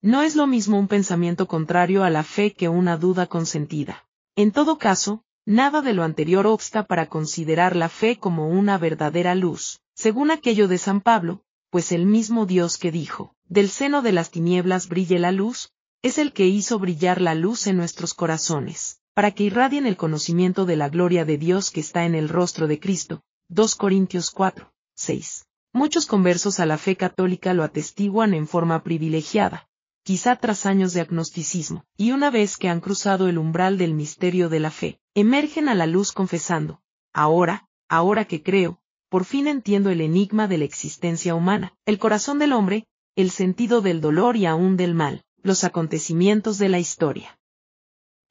No 0.02 0.24
es 0.24 0.36
lo 0.36 0.48
mismo 0.48 0.80
un 0.80 0.88
pensamiento 0.88 1.48
contrario 1.48 2.04
a 2.04 2.10
la 2.10 2.24
fe 2.24 2.54
que 2.54 2.68
una 2.68 2.98
duda 2.98 3.28
consentida. 3.28 4.08
En 4.36 4.52
todo 4.52 4.80
caso, 4.80 5.24
nada 5.46 5.84
de 5.84 5.94
lo 5.94 6.04
anterior 6.04 6.48
obsta 6.48 6.88
para 6.88 7.08
considerar 7.08 7.76
la 7.76 7.88
fe 7.88 8.18
como 8.18 8.50
una 8.50 8.80
verdadera 8.80 9.36
luz, 9.36 9.82
según 9.94 10.32
aquello 10.32 10.68
de 10.68 10.80
San 10.80 11.02
Pablo, 11.02 11.44
pues 11.70 11.92
el 11.92 12.08
mismo 12.08 12.48
Dios 12.48 12.80
que 12.80 12.92
dijo, 12.92 13.36
del 13.46 13.70
seno 13.70 14.02
de 14.02 14.14
las 14.14 14.32
tinieblas 14.32 14.88
brille 14.88 15.20
la 15.20 15.32
luz, 15.32 15.72
es 16.02 16.18
el 16.18 16.34
que 16.34 16.48
hizo 16.48 16.80
brillar 16.80 17.22
la 17.22 17.36
luz 17.36 17.68
en 17.68 17.78
nuestros 17.78 18.16
corazones 18.16 18.99
para 19.14 19.32
que 19.32 19.44
irradien 19.44 19.86
el 19.86 19.98
conocimiento 19.98 20.66
de 20.66 20.76
la 20.76 20.90
gloria 20.90 21.26
de 21.26 21.38
Dios 21.38 21.72
que 21.72 21.80
está 21.80 22.06
en 22.06 22.16
el 22.16 22.30
rostro 22.30 22.68
de 22.68 22.80
Cristo. 22.80 23.22
2 23.50 23.76
Corintios 23.76 24.32
4, 24.32 24.72
6. 24.96 25.46
Muchos 25.74 26.06
conversos 26.06 26.60
a 26.60 26.66
la 26.66 26.78
fe 26.78 26.96
católica 26.96 27.54
lo 27.54 27.64
atestiguan 27.64 28.34
en 28.34 28.48
forma 28.48 28.84
privilegiada, 28.84 29.68
quizá 30.04 30.36
tras 30.36 30.66
años 30.66 30.94
de 30.94 31.02
agnosticismo, 31.02 31.86
y 31.98 32.12
una 32.12 32.30
vez 32.32 32.58
que 32.58 32.70
han 32.70 32.80
cruzado 32.80 33.28
el 33.28 33.38
umbral 33.38 33.78
del 33.78 33.94
misterio 33.94 34.50
de 34.50 34.60
la 34.60 34.72
fe, 34.72 35.00
emergen 35.16 35.70
a 35.70 35.76
la 35.76 35.86
luz 35.86 36.12
confesando, 36.12 36.82
ahora, 37.14 37.68
ahora 37.88 38.26
que 38.26 38.44
creo, 38.44 38.80
por 39.10 39.26
fin 39.26 39.48
entiendo 39.48 39.90
el 39.90 40.02
enigma 40.02 40.48
de 40.48 40.60
la 40.60 40.66
existencia 40.66 41.34
humana, 41.34 41.74
el 41.86 41.98
corazón 41.98 42.40
del 42.40 42.54
hombre, 42.54 42.86
el 43.16 43.32
sentido 43.32 43.82
del 43.82 44.02
dolor 44.02 44.38
y 44.38 44.46
aún 44.46 44.78
del 44.78 44.94
mal, 44.94 45.24
los 45.42 45.64
acontecimientos 45.64 46.58
de 46.58 46.70
la 46.70 46.80
historia. 46.80 47.39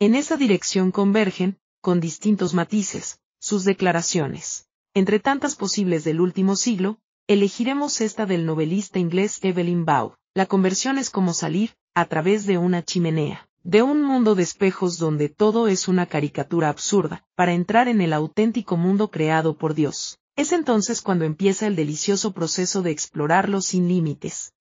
En 0.01 0.15
esa 0.15 0.37
dirección 0.37 0.93
convergen, 0.93 1.59
con 1.81 1.99
distintos 1.99 2.55
matices, 2.55 3.19
sus 3.41 3.65
declaraciones. 3.65 4.69
Entre 4.95 5.19
tantas 5.19 5.57
posibles 5.57 6.05
del 6.05 6.21
último 6.21 6.55
siglo, 6.55 7.01
elegiremos 7.27 8.01
esta 8.01 8.25
del 8.25 8.47
novelista 8.47 9.01
inglés 9.01 9.41
Evelyn 9.43 9.85
Bow. 9.85 10.15
La 10.35 10.47
conversión 10.47 10.99
es 10.99 11.11
como 11.11 11.35
salir, 11.35 11.75
a 11.95 12.05
través 12.05 12.47
de 12.47 12.59
una 12.59 12.85
chimenea, 12.85 13.49
de 13.65 13.83
un 13.83 14.05
mundo 14.05 14.37
de 14.37 14.45
espejos 14.45 14.99
donde 14.99 15.31
todo 15.31 15.67
es 15.67 15.89
una 15.89 16.07
caricatura 16.07 16.69
absurda, 16.69 17.27
para 17.35 17.53
entrar 17.53 17.89
en 17.89 18.01
el 18.01 18.13
auténtico 18.13 18.77
mundo 18.77 19.11
creado 19.11 19.59
por 19.59 19.75
Dios. 19.75 20.21
Es 20.37 20.53
entonces 20.53 21.03
cuando 21.03 21.25
empieza 21.25 21.67
el 21.67 21.75
delicioso 21.75 22.33
proceso 22.33 22.83
de 22.83 22.93
explorarlo 22.93 23.61
sin 23.61 23.89
límites. 23.89 24.53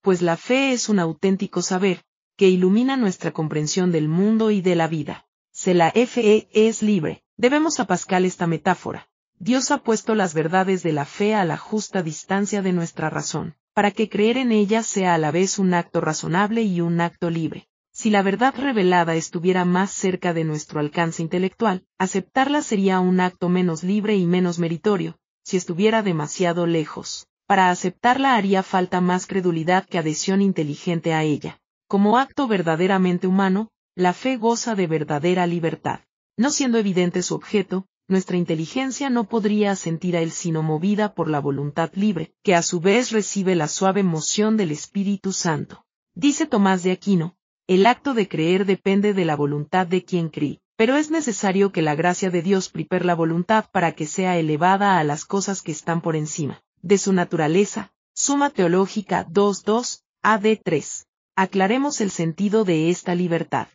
Pues 0.00 0.22
la 0.22 0.38
fe 0.38 0.72
es 0.72 0.88
un 0.88 0.98
auténtico 0.98 1.60
saber, 1.60 2.06
que 2.36 2.48
ilumina 2.48 2.96
nuestra 2.96 3.32
comprensión 3.32 3.92
del 3.92 4.08
mundo 4.08 4.50
y 4.50 4.60
de 4.60 4.76
la 4.76 4.88
vida. 4.88 5.26
Se 5.52 5.74
la 5.74 5.90
fe 5.90 6.48
es 6.52 6.82
libre. 6.82 7.22
Debemos 7.36 7.80
a 7.80 7.86
Pascal 7.86 8.24
esta 8.24 8.46
metáfora. 8.46 9.08
Dios 9.38 9.70
ha 9.70 9.78
puesto 9.78 10.14
las 10.14 10.34
verdades 10.34 10.82
de 10.82 10.92
la 10.92 11.04
fe 11.04 11.34
a 11.34 11.44
la 11.44 11.56
justa 11.56 12.02
distancia 12.02 12.62
de 12.62 12.72
nuestra 12.72 13.10
razón 13.10 13.56
para 13.76 13.90
que 13.90 14.08
creer 14.08 14.38
en 14.38 14.52
ella 14.52 14.82
sea 14.82 15.12
a 15.12 15.18
la 15.18 15.30
vez 15.30 15.58
un 15.58 15.74
acto 15.74 16.00
razonable 16.00 16.62
y 16.62 16.80
un 16.80 16.98
acto 17.02 17.28
libre. 17.28 17.68
Si 17.92 18.08
la 18.08 18.22
verdad 18.22 18.54
revelada 18.56 19.16
estuviera 19.16 19.66
más 19.66 19.90
cerca 19.90 20.32
de 20.32 20.44
nuestro 20.44 20.80
alcance 20.80 21.20
intelectual, 21.22 21.84
aceptarla 21.98 22.62
sería 22.62 23.00
un 23.00 23.20
acto 23.20 23.50
menos 23.50 23.82
libre 23.82 24.16
y 24.16 24.24
menos 24.24 24.58
meritorio, 24.58 25.18
si 25.42 25.58
estuviera 25.58 26.02
demasiado 26.02 26.66
lejos. 26.66 27.26
Para 27.46 27.68
aceptarla 27.68 28.36
haría 28.36 28.62
falta 28.62 29.02
más 29.02 29.26
credulidad 29.26 29.84
que 29.84 29.98
adhesión 29.98 30.40
inteligente 30.40 31.12
a 31.12 31.22
ella. 31.22 31.60
Como 31.88 32.18
acto 32.18 32.48
verdaderamente 32.48 33.28
humano, 33.28 33.70
la 33.94 34.12
fe 34.12 34.36
goza 34.36 34.74
de 34.74 34.88
verdadera 34.88 35.46
libertad. 35.46 36.00
No 36.36 36.50
siendo 36.50 36.78
evidente 36.78 37.22
su 37.22 37.36
objeto, 37.36 37.86
nuestra 38.08 38.36
inteligencia 38.36 39.08
no 39.08 39.28
podría 39.28 39.76
sentir 39.76 40.16
a 40.16 40.20
él 40.20 40.32
sino 40.32 40.64
movida 40.64 41.14
por 41.14 41.28
la 41.28 41.38
voluntad 41.38 41.92
libre, 41.94 42.34
que 42.42 42.56
a 42.56 42.62
su 42.62 42.80
vez 42.80 43.12
recibe 43.12 43.54
la 43.54 43.68
suave 43.68 44.02
moción 44.02 44.56
del 44.56 44.72
Espíritu 44.72 45.32
Santo. 45.32 45.84
Dice 46.14 46.46
Tomás 46.46 46.82
de 46.82 46.90
Aquino, 46.90 47.36
el 47.68 47.86
acto 47.86 48.14
de 48.14 48.26
creer 48.26 48.66
depende 48.66 49.14
de 49.14 49.24
la 49.24 49.36
voluntad 49.36 49.86
de 49.86 50.04
quien 50.04 50.28
cree, 50.28 50.60
pero 50.76 50.96
es 50.96 51.12
necesario 51.12 51.70
que 51.70 51.82
la 51.82 51.94
gracia 51.94 52.30
de 52.30 52.42
Dios 52.42 52.68
prepare 52.68 53.04
la 53.04 53.14
voluntad 53.14 53.66
para 53.70 53.92
que 53.92 54.06
sea 54.06 54.36
elevada 54.36 54.98
a 54.98 55.04
las 55.04 55.24
cosas 55.24 55.62
que 55.62 55.70
están 55.70 56.00
por 56.00 56.16
encima, 56.16 56.62
de 56.82 56.98
su 56.98 57.12
naturaleza. 57.12 57.92
Suma 58.12 58.50
Teológica 58.50 59.26
2.2, 59.28 60.02
AD 60.22 60.58
3. 60.64 61.06
Aclaremos 61.38 62.00
el 62.00 62.10
sentido 62.10 62.64
de 62.64 62.88
esta 62.88 63.14
libertad. 63.14 63.68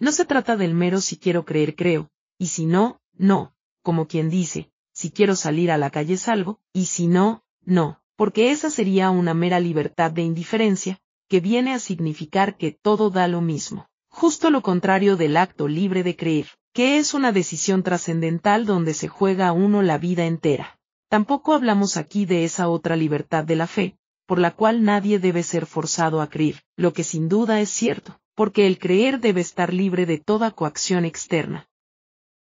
No 0.00 0.10
se 0.10 0.24
trata 0.24 0.56
del 0.56 0.74
mero 0.74 1.00
si 1.00 1.16
quiero 1.16 1.44
creer 1.44 1.76
creo, 1.76 2.10
y 2.38 2.48
si 2.48 2.66
no, 2.66 3.00
no, 3.14 3.54
como 3.82 4.08
quien 4.08 4.30
dice, 4.30 4.72
si 4.92 5.12
quiero 5.12 5.36
salir 5.36 5.70
a 5.70 5.78
la 5.78 5.90
calle 5.90 6.16
salgo, 6.16 6.58
y 6.72 6.86
si 6.86 7.06
no, 7.06 7.44
no, 7.64 8.00
porque 8.16 8.50
esa 8.50 8.68
sería 8.68 9.10
una 9.10 9.32
mera 9.32 9.60
libertad 9.60 10.10
de 10.10 10.22
indiferencia, 10.22 10.98
que 11.28 11.38
viene 11.38 11.72
a 11.72 11.78
significar 11.78 12.56
que 12.56 12.72
todo 12.72 13.10
da 13.10 13.28
lo 13.28 13.40
mismo. 13.40 13.88
Justo 14.08 14.50
lo 14.50 14.60
contrario 14.60 15.16
del 15.16 15.36
acto 15.36 15.68
libre 15.68 16.02
de 16.02 16.16
creer, 16.16 16.48
que 16.72 16.98
es 16.98 17.14
una 17.14 17.30
decisión 17.30 17.84
trascendental 17.84 18.66
donde 18.66 18.92
se 18.92 19.06
juega 19.06 19.46
a 19.46 19.52
uno 19.52 19.82
la 19.82 19.98
vida 19.98 20.26
entera. 20.26 20.80
Tampoco 21.08 21.54
hablamos 21.54 21.96
aquí 21.96 22.26
de 22.26 22.42
esa 22.42 22.68
otra 22.68 22.96
libertad 22.96 23.44
de 23.44 23.54
la 23.54 23.68
fe, 23.68 23.96
por 24.26 24.38
la 24.38 24.50
cual 24.50 24.84
nadie 24.84 25.18
debe 25.18 25.42
ser 25.42 25.66
forzado 25.66 26.20
a 26.20 26.28
creer, 26.28 26.62
lo 26.76 26.92
que 26.92 27.04
sin 27.04 27.28
duda 27.28 27.60
es 27.60 27.70
cierto, 27.70 28.20
porque 28.34 28.66
el 28.66 28.78
creer 28.78 29.20
debe 29.20 29.40
estar 29.40 29.72
libre 29.72 30.04
de 30.04 30.18
toda 30.18 30.50
coacción 30.50 31.04
externa, 31.04 31.68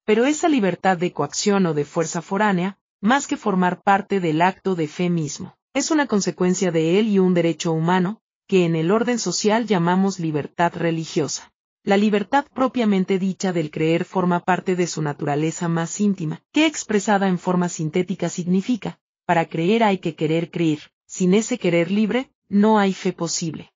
pero 0.05 0.25
esa 0.25 0.49
libertad 0.49 0.97
de 0.97 1.13
coacción 1.13 1.65
o 1.65 1.73
de 1.73 1.85
fuerza 1.85 2.21
foránea, 2.21 2.77
más 3.01 3.27
que 3.27 3.37
formar 3.37 3.81
parte 3.81 4.19
del 4.19 4.41
acto 4.41 4.75
de 4.75 4.87
fe 4.87 5.09
mismo, 5.09 5.55
es 5.73 5.91
una 5.91 6.07
consecuencia 6.07 6.71
de 6.71 6.99
él 6.99 7.07
y 7.07 7.19
un 7.19 7.33
derecho 7.33 7.71
humano, 7.71 8.21
que 8.47 8.65
en 8.65 8.75
el 8.75 8.91
orden 8.91 9.19
social 9.19 9.67
llamamos 9.67 10.19
libertad 10.19 10.73
religiosa. 10.75 11.53
La 11.83 11.97
libertad 11.97 12.45
propiamente 12.53 13.19
dicha 13.19 13.53
del 13.53 13.71
creer 13.71 14.05
forma 14.05 14.41
parte 14.41 14.75
de 14.75 14.85
su 14.85 15.01
naturaleza 15.01 15.67
más 15.67 15.99
íntima, 15.99 16.41
que 16.51 16.65
expresada 16.65 17.27
en 17.27 17.39
forma 17.39 17.69
sintética 17.69 18.29
significa, 18.29 18.99
para 19.25 19.45
creer 19.45 19.83
hay 19.83 19.99
que 19.99 20.15
querer 20.15 20.51
creer, 20.51 20.91
sin 21.11 21.33
ese 21.33 21.59
querer 21.59 21.91
libre, 21.91 22.31
no 22.47 22.79
hay 22.79 22.93
fe 22.93 23.11
posible. 23.11 23.73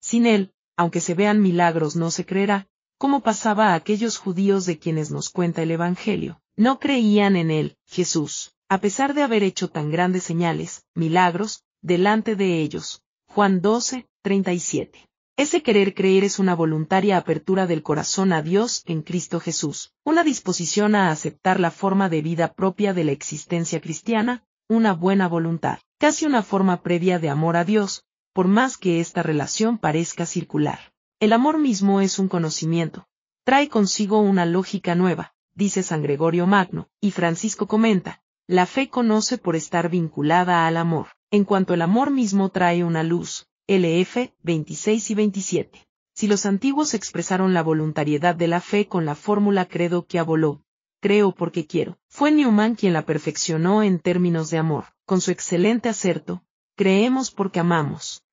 Sin 0.00 0.24
él, 0.24 0.54
aunque 0.76 1.00
se 1.00 1.12
vean 1.12 1.42
milagros 1.42 1.94
no 1.94 2.10
se 2.10 2.24
creerá, 2.24 2.68
¿Cómo 2.96 3.20
pasaba 3.20 3.68
a 3.68 3.74
aquellos 3.74 4.18
judíos 4.18 4.66
de 4.66 4.80
quienes 4.80 5.12
nos 5.12 5.28
cuenta 5.28 5.62
el 5.62 5.70
Evangelio. 5.70 6.40
No 6.56 6.80
creían 6.80 7.36
en 7.36 7.52
él, 7.52 7.76
Jesús, 7.86 8.54
a 8.68 8.80
pesar 8.80 9.14
de 9.14 9.22
haber 9.22 9.44
hecho 9.44 9.68
tan 9.68 9.92
grandes 9.92 10.24
señales, 10.24 10.84
milagros, 10.94 11.62
delante 11.80 12.34
de 12.34 12.60
ellos. 12.60 13.04
Juan 13.28 13.60
12, 13.60 14.08
37. 14.22 15.06
Ese 15.36 15.62
querer 15.62 15.94
creer 15.94 16.24
es 16.24 16.40
una 16.40 16.56
voluntaria 16.56 17.18
apertura 17.18 17.68
del 17.68 17.84
corazón 17.84 18.32
a 18.32 18.42
Dios 18.42 18.82
en 18.86 19.02
Cristo 19.02 19.38
Jesús, 19.38 19.92
una 20.02 20.24
disposición 20.24 20.96
a 20.96 21.12
aceptar 21.12 21.60
la 21.60 21.70
forma 21.70 22.08
de 22.08 22.22
vida 22.22 22.52
propia 22.52 22.94
de 22.94 23.04
la 23.04 23.12
existencia 23.12 23.80
cristiana, 23.80 24.44
una 24.66 24.92
buena 24.92 25.28
voluntad, 25.28 25.78
casi 25.98 26.26
una 26.26 26.42
forma 26.42 26.82
previa 26.82 27.18
de 27.18 27.28
amor 27.28 27.56
a 27.56 27.64
Dios, 27.64 28.04
por 28.32 28.46
más 28.46 28.78
que 28.78 29.00
esta 29.00 29.22
relación 29.22 29.78
parezca 29.78 30.26
circular. 30.26 30.78
El 31.18 31.32
amor 31.32 31.58
mismo 31.58 32.00
es 32.00 32.20
un 32.20 32.28
conocimiento. 32.28 33.08
Trae 33.44 33.68
consigo 33.68 34.20
una 34.20 34.46
lógica 34.46 34.94
nueva, 34.94 35.34
dice 35.54 35.82
San 35.82 36.02
Gregorio 36.02 36.46
Magno, 36.46 36.88
y 37.00 37.10
Francisco 37.10 37.66
comenta, 37.66 38.22
la 38.46 38.64
fe 38.64 38.88
conoce 38.88 39.38
por 39.38 39.56
estar 39.56 39.90
vinculada 39.90 40.66
al 40.66 40.76
amor, 40.76 41.08
en 41.32 41.44
cuanto 41.44 41.74
el 41.74 41.82
amor 41.82 42.10
mismo 42.12 42.50
trae 42.50 42.84
una 42.84 43.02
luz, 43.02 43.48
LF 43.66 44.32
26 44.42 45.10
y 45.10 45.14
27. 45.14 45.88
Si 46.14 46.28
los 46.28 46.46
antiguos 46.46 46.94
expresaron 46.94 47.54
la 47.54 47.62
voluntariedad 47.62 48.34
de 48.36 48.48
la 48.48 48.60
fe 48.60 48.86
con 48.86 49.04
la 49.04 49.14
fórmula 49.14 49.66
credo 49.66 50.06
que 50.06 50.18
aboló, 50.18 50.62
creo 51.00 51.32
porque 51.32 51.66
quiero, 51.66 51.98
fue 52.18 52.32
Newman 52.32 52.74
quien 52.74 52.94
la 52.94 53.06
perfeccionó 53.06 53.84
en 53.84 54.00
términos 54.00 54.50
de 54.50 54.58
amor, 54.58 54.86
con 55.06 55.20
su 55.20 55.30
excelente 55.30 55.88
acerto, 55.88 56.42
creemos 56.74 57.30
porque 57.30 57.60
amamos. 57.60 58.24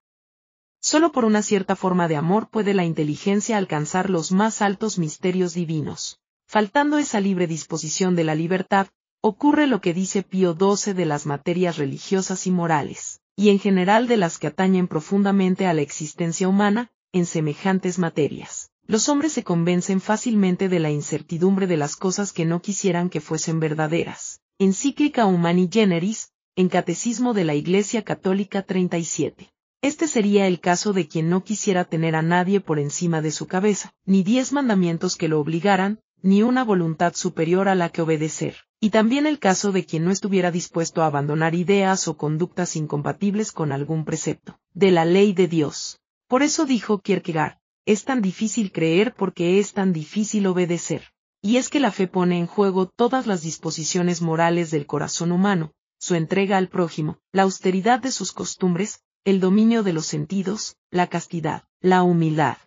Solo 0.82 1.12
por 1.12 1.24
una 1.24 1.43
cierta 1.43 1.76
forma 1.76 2.08
de 2.08 2.15
amor 2.15 2.50
puede 2.50 2.74
la 2.74 2.84
inteligencia 2.84 3.58
alcanzar 3.58 4.10
los 4.10 4.32
más 4.32 4.63
altos 4.63 4.98
misterios 4.98 5.54
divinos. 5.54 6.19
Faltando 6.48 6.98
esa 6.98 7.19
libre 7.19 7.45
disposición 7.45 8.15
de 8.15 8.24
la 8.24 8.34
libertad, 8.34 8.88
ocurre 9.21 9.67
lo 9.67 9.82
que 9.82 9.93
dice 9.93 10.24
Pío 10.24 10.58
XII 10.60 10.95
de 10.95 11.06
las 11.06 11.28
materias 11.28 11.78
religiosas 11.78 12.48
y 12.48 12.52
morales, 12.52 13.21
y 13.36 13.50
en 13.50 13.60
general 13.60 14.08
de 14.08 14.17
las 14.17 14.39
que 14.39 14.48
atañen 14.48 14.88
profundamente 14.88 15.67
a 15.67 15.76
la 15.76 15.84
existencia 15.84 16.48
humana, 16.48 16.89
en 17.12 17.28
semejantes 17.28 18.00
materias. 18.00 18.71
Los 18.88 19.10
hombres 19.10 19.34
se 19.34 19.43
convencen 19.43 20.00
fácilmente 20.00 20.69
de 20.69 20.80
la 20.80 20.91
incertidumbre 20.91 21.65
de 21.65 21.76
las 21.76 21.95
cosas 21.95 22.32
que 22.32 22.45
no 22.45 22.62
quisieran 22.62 23.10
que 23.10 23.19
fuesen 23.19 23.60
verdaderas. 23.60 24.41
Encíclica 24.60 25.26
Humani 25.26 25.67
Generis, 25.71 26.32
en 26.56 26.69
Catecismo 26.69 27.34
de 27.34 27.45
la 27.45 27.56
Iglesia 27.56 28.04
Católica 28.04 28.62
37. 28.62 29.52
Este 29.82 30.08
sería 30.08 30.45
el 30.45 30.60
caso 30.60 30.93
de 30.93 31.08
quien 31.08 31.30
no 31.30 31.43
quisiera 31.43 31.86
tener 31.86 32.15
a 32.15 32.21
nadie 32.21 32.60
por 32.60 32.78
encima 32.78 33.24
de 33.24 33.32
su 33.32 33.48
cabeza, 33.48 33.91
ni 34.06 34.21
diez 34.21 34.52
mandamientos 34.52 35.15
que 35.15 35.30
lo 35.30 35.39
obligaran, 35.39 36.00
ni 36.21 36.43
una 36.43 36.63
voluntad 36.63 37.13
superior 37.15 37.67
a 37.67 37.76
la 37.76 37.89
que 37.89 38.04
obedecer, 38.04 38.56
y 38.80 38.91
también 38.91 39.26
el 39.26 39.39
caso 39.39 39.71
de 39.71 39.86
quien 39.86 40.06
no 40.06 40.12
estuviera 40.12 40.52
dispuesto 40.52 41.02
a 41.02 41.08
abandonar 41.08 41.56
ideas 41.56 42.08
o 42.08 42.17
conductas 42.17 42.76
incompatibles 42.76 43.52
con 43.52 43.71
algún 43.71 44.06
precepto, 44.06 44.60
de 44.74 44.91
la 44.91 45.06
ley 45.06 45.34
de 45.34 45.48
Dios. 45.48 46.00
Por 46.28 46.43
eso 46.43 46.65
dijo 46.65 47.00
Kierkegaard, 47.00 47.58
es 47.86 48.04
tan 48.04 48.21
difícil 48.21 48.71
creer 48.71 49.13
porque 49.13 49.60
es 49.60 49.74
tan 49.74 49.93
difícil 49.93 50.48
obedecer. 50.48 51.13
Y 51.41 51.58
es 51.58 51.69
que 51.69 51.80
la 51.80 51.91
fe 51.91 52.08
pone 52.08 52.39
en 52.39 52.48
juego 52.48 52.88
todas 52.88 53.28
las 53.28 53.43
disposiciones 53.43 54.21
morales 54.21 54.71
del 54.71 54.88
corazón 54.88 55.32
humano, 55.32 55.74
su 56.00 56.15
entrega 56.15 56.58
al 56.58 56.69
prójimo, 56.69 57.19
la 57.32 57.43
austeridad 57.43 58.00
de 58.00 58.12
sus 58.12 58.32
costumbres, 58.32 59.04
el 59.24 59.39
dominio 59.39 59.84
de 59.84 59.93
los 59.93 60.08
sentidos, 60.08 60.78
la 60.89 61.08
castidad, 61.08 61.63
la 61.82 62.02
humildad. 62.02 62.58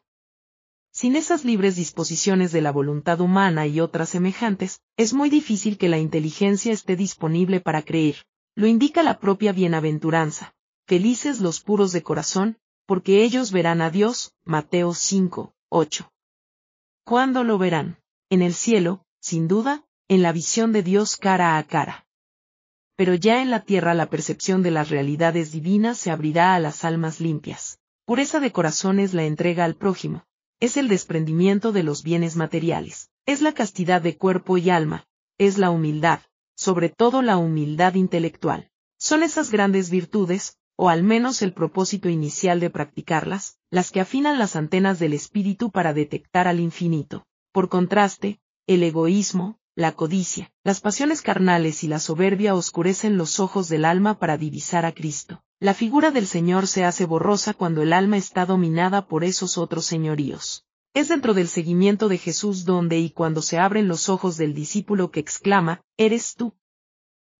Sin 0.92 1.16
esas 1.16 1.44
libres 1.44 1.76
disposiciones 1.76 2.50
de 2.52 2.60
la 2.60 2.72
voluntad 2.72 3.20
humana 3.20 3.66
y 3.66 3.80
otras 3.80 4.08
semejantes, 4.08 4.80
es 4.96 5.12
muy 5.12 5.30
difícil 5.30 5.78
que 5.78 5.88
la 5.88 5.98
inteligencia 5.98 6.72
esté 6.72 6.96
disponible 6.96 7.60
para 7.60 7.82
creer. 7.82 8.24
Lo 8.54 8.66
indica 8.66 9.02
la 9.02 9.20
propia 9.20 9.52
bienaventuranza. 9.52 10.54
Felices 10.86 11.40
los 11.40 11.60
puros 11.60 11.92
de 11.92 12.02
corazón, 12.02 12.58
porque 12.88 13.22
ellos 13.22 13.52
verán 13.52 13.82
a 13.82 13.90
Dios. 13.90 14.32
Mateo 14.46 14.94
5, 14.94 15.52
8. 15.68 16.10
¿Cuándo 17.04 17.44
lo 17.44 17.58
verán? 17.58 17.98
En 18.30 18.40
el 18.40 18.54
cielo, 18.54 19.04
sin 19.20 19.46
duda, 19.46 19.84
en 20.08 20.22
la 20.22 20.32
visión 20.32 20.72
de 20.72 20.82
Dios 20.82 21.18
cara 21.18 21.58
a 21.58 21.62
cara. 21.64 22.06
Pero 22.96 23.12
ya 23.12 23.42
en 23.42 23.50
la 23.50 23.60
tierra 23.60 23.92
la 23.92 24.08
percepción 24.08 24.62
de 24.62 24.70
las 24.70 24.88
realidades 24.88 25.52
divinas 25.52 25.98
se 25.98 26.10
abrirá 26.10 26.54
a 26.54 26.60
las 26.60 26.82
almas 26.82 27.20
limpias. 27.20 27.78
Pureza 28.06 28.40
de 28.40 28.52
corazón 28.52 29.00
es 29.00 29.12
la 29.12 29.24
entrega 29.24 29.66
al 29.66 29.76
prójimo, 29.76 30.24
es 30.58 30.78
el 30.78 30.88
desprendimiento 30.88 31.72
de 31.72 31.82
los 31.82 32.02
bienes 32.02 32.36
materiales, 32.36 33.10
es 33.26 33.42
la 33.42 33.52
castidad 33.52 34.00
de 34.00 34.16
cuerpo 34.16 34.56
y 34.56 34.70
alma, 34.70 35.04
es 35.36 35.58
la 35.58 35.68
humildad, 35.68 36.20
sobre 36.56 36.88
todo 36.88 37.20
la 37.20 37.36
humildad 37.36 37.96
intelectual. 37.96 38.70
Son 38.98 39.22
esas 39.22 39.50
grandes 39.50 39.90
virtudes, 39.90 40.56
o 40.80 40.88
al 40.88 41.02
menos 41.02 41.42
el 41.42 41.52
propósito 41.52 42.08
inicial 42.08 42.60
de 42.60 42.70
practicarlas, 42.70 43.58
las 43.68 43.90
que 43.90 44.00
afinan 44.00 44.38
las 44.38 44.54
antenas 44.54 45.00
del 45.00 45.12
espíritu 45.12 45.72
para 45.72 45.92
detectar 45.92 46.46
al 46.46 46.60
infinito. 46.60 47.26
Por 47.52 47.68
contraste, 47.68 48.38
el 48.68 48.84
egoísmo, 48.84 49.58
la 49.74 49.96
codicia, 49.96 50.52
las 50.62 50.80
pasiones 50.80 51.20
carnales 51.20 51.82
y 51.82 51.88
la 51.88 51.98
soberbia 51.98 52.54
oscurecen 52.54 53.16
los 53.16 53.40
ojos 53.40 53.68
del 53.68 53.84
alma 53.84 54.20
para 54.20 54.38
divisar 54.38 54.86
a 54.86 54.92
Cristo. 54.92 55.42
La 55.58 55.74
figura 55.74 56.12
del 56.12 56.28
Señor 56.28 56.68
se 56.68 56.84
hace 56.84 57.06
borrosa 57.06 57.54
cuando 57.54 57.82
el 57.82 57.92
alma 57.92 58.16
está 58.16 58.46
dominada 58.46 59.08
por 59.08 59.24
esos 59.24 59.58
otros 59.58 59.84
señoríos. 59.84 60.64
Es 60.94 61.08
dentro 61.08 61.34
del 61.34 61.48
seguimiento 61.48 62.08
de 62.08 62.18
Jesús 62.18 62.64
donde 62.64 63.00
y 63.00 63.10
cuando 63.10 63.42
se 63.42 63.58
abren 63.58 63.88
los 63.88 64.08
ojos 64.08 64.36
del 64.36 64.54
discípulo 64.54 65.10
que 65.10 65.18
exclama, 65.18 65.80
Eres 65.96 66.36
tú. 66.36 66.54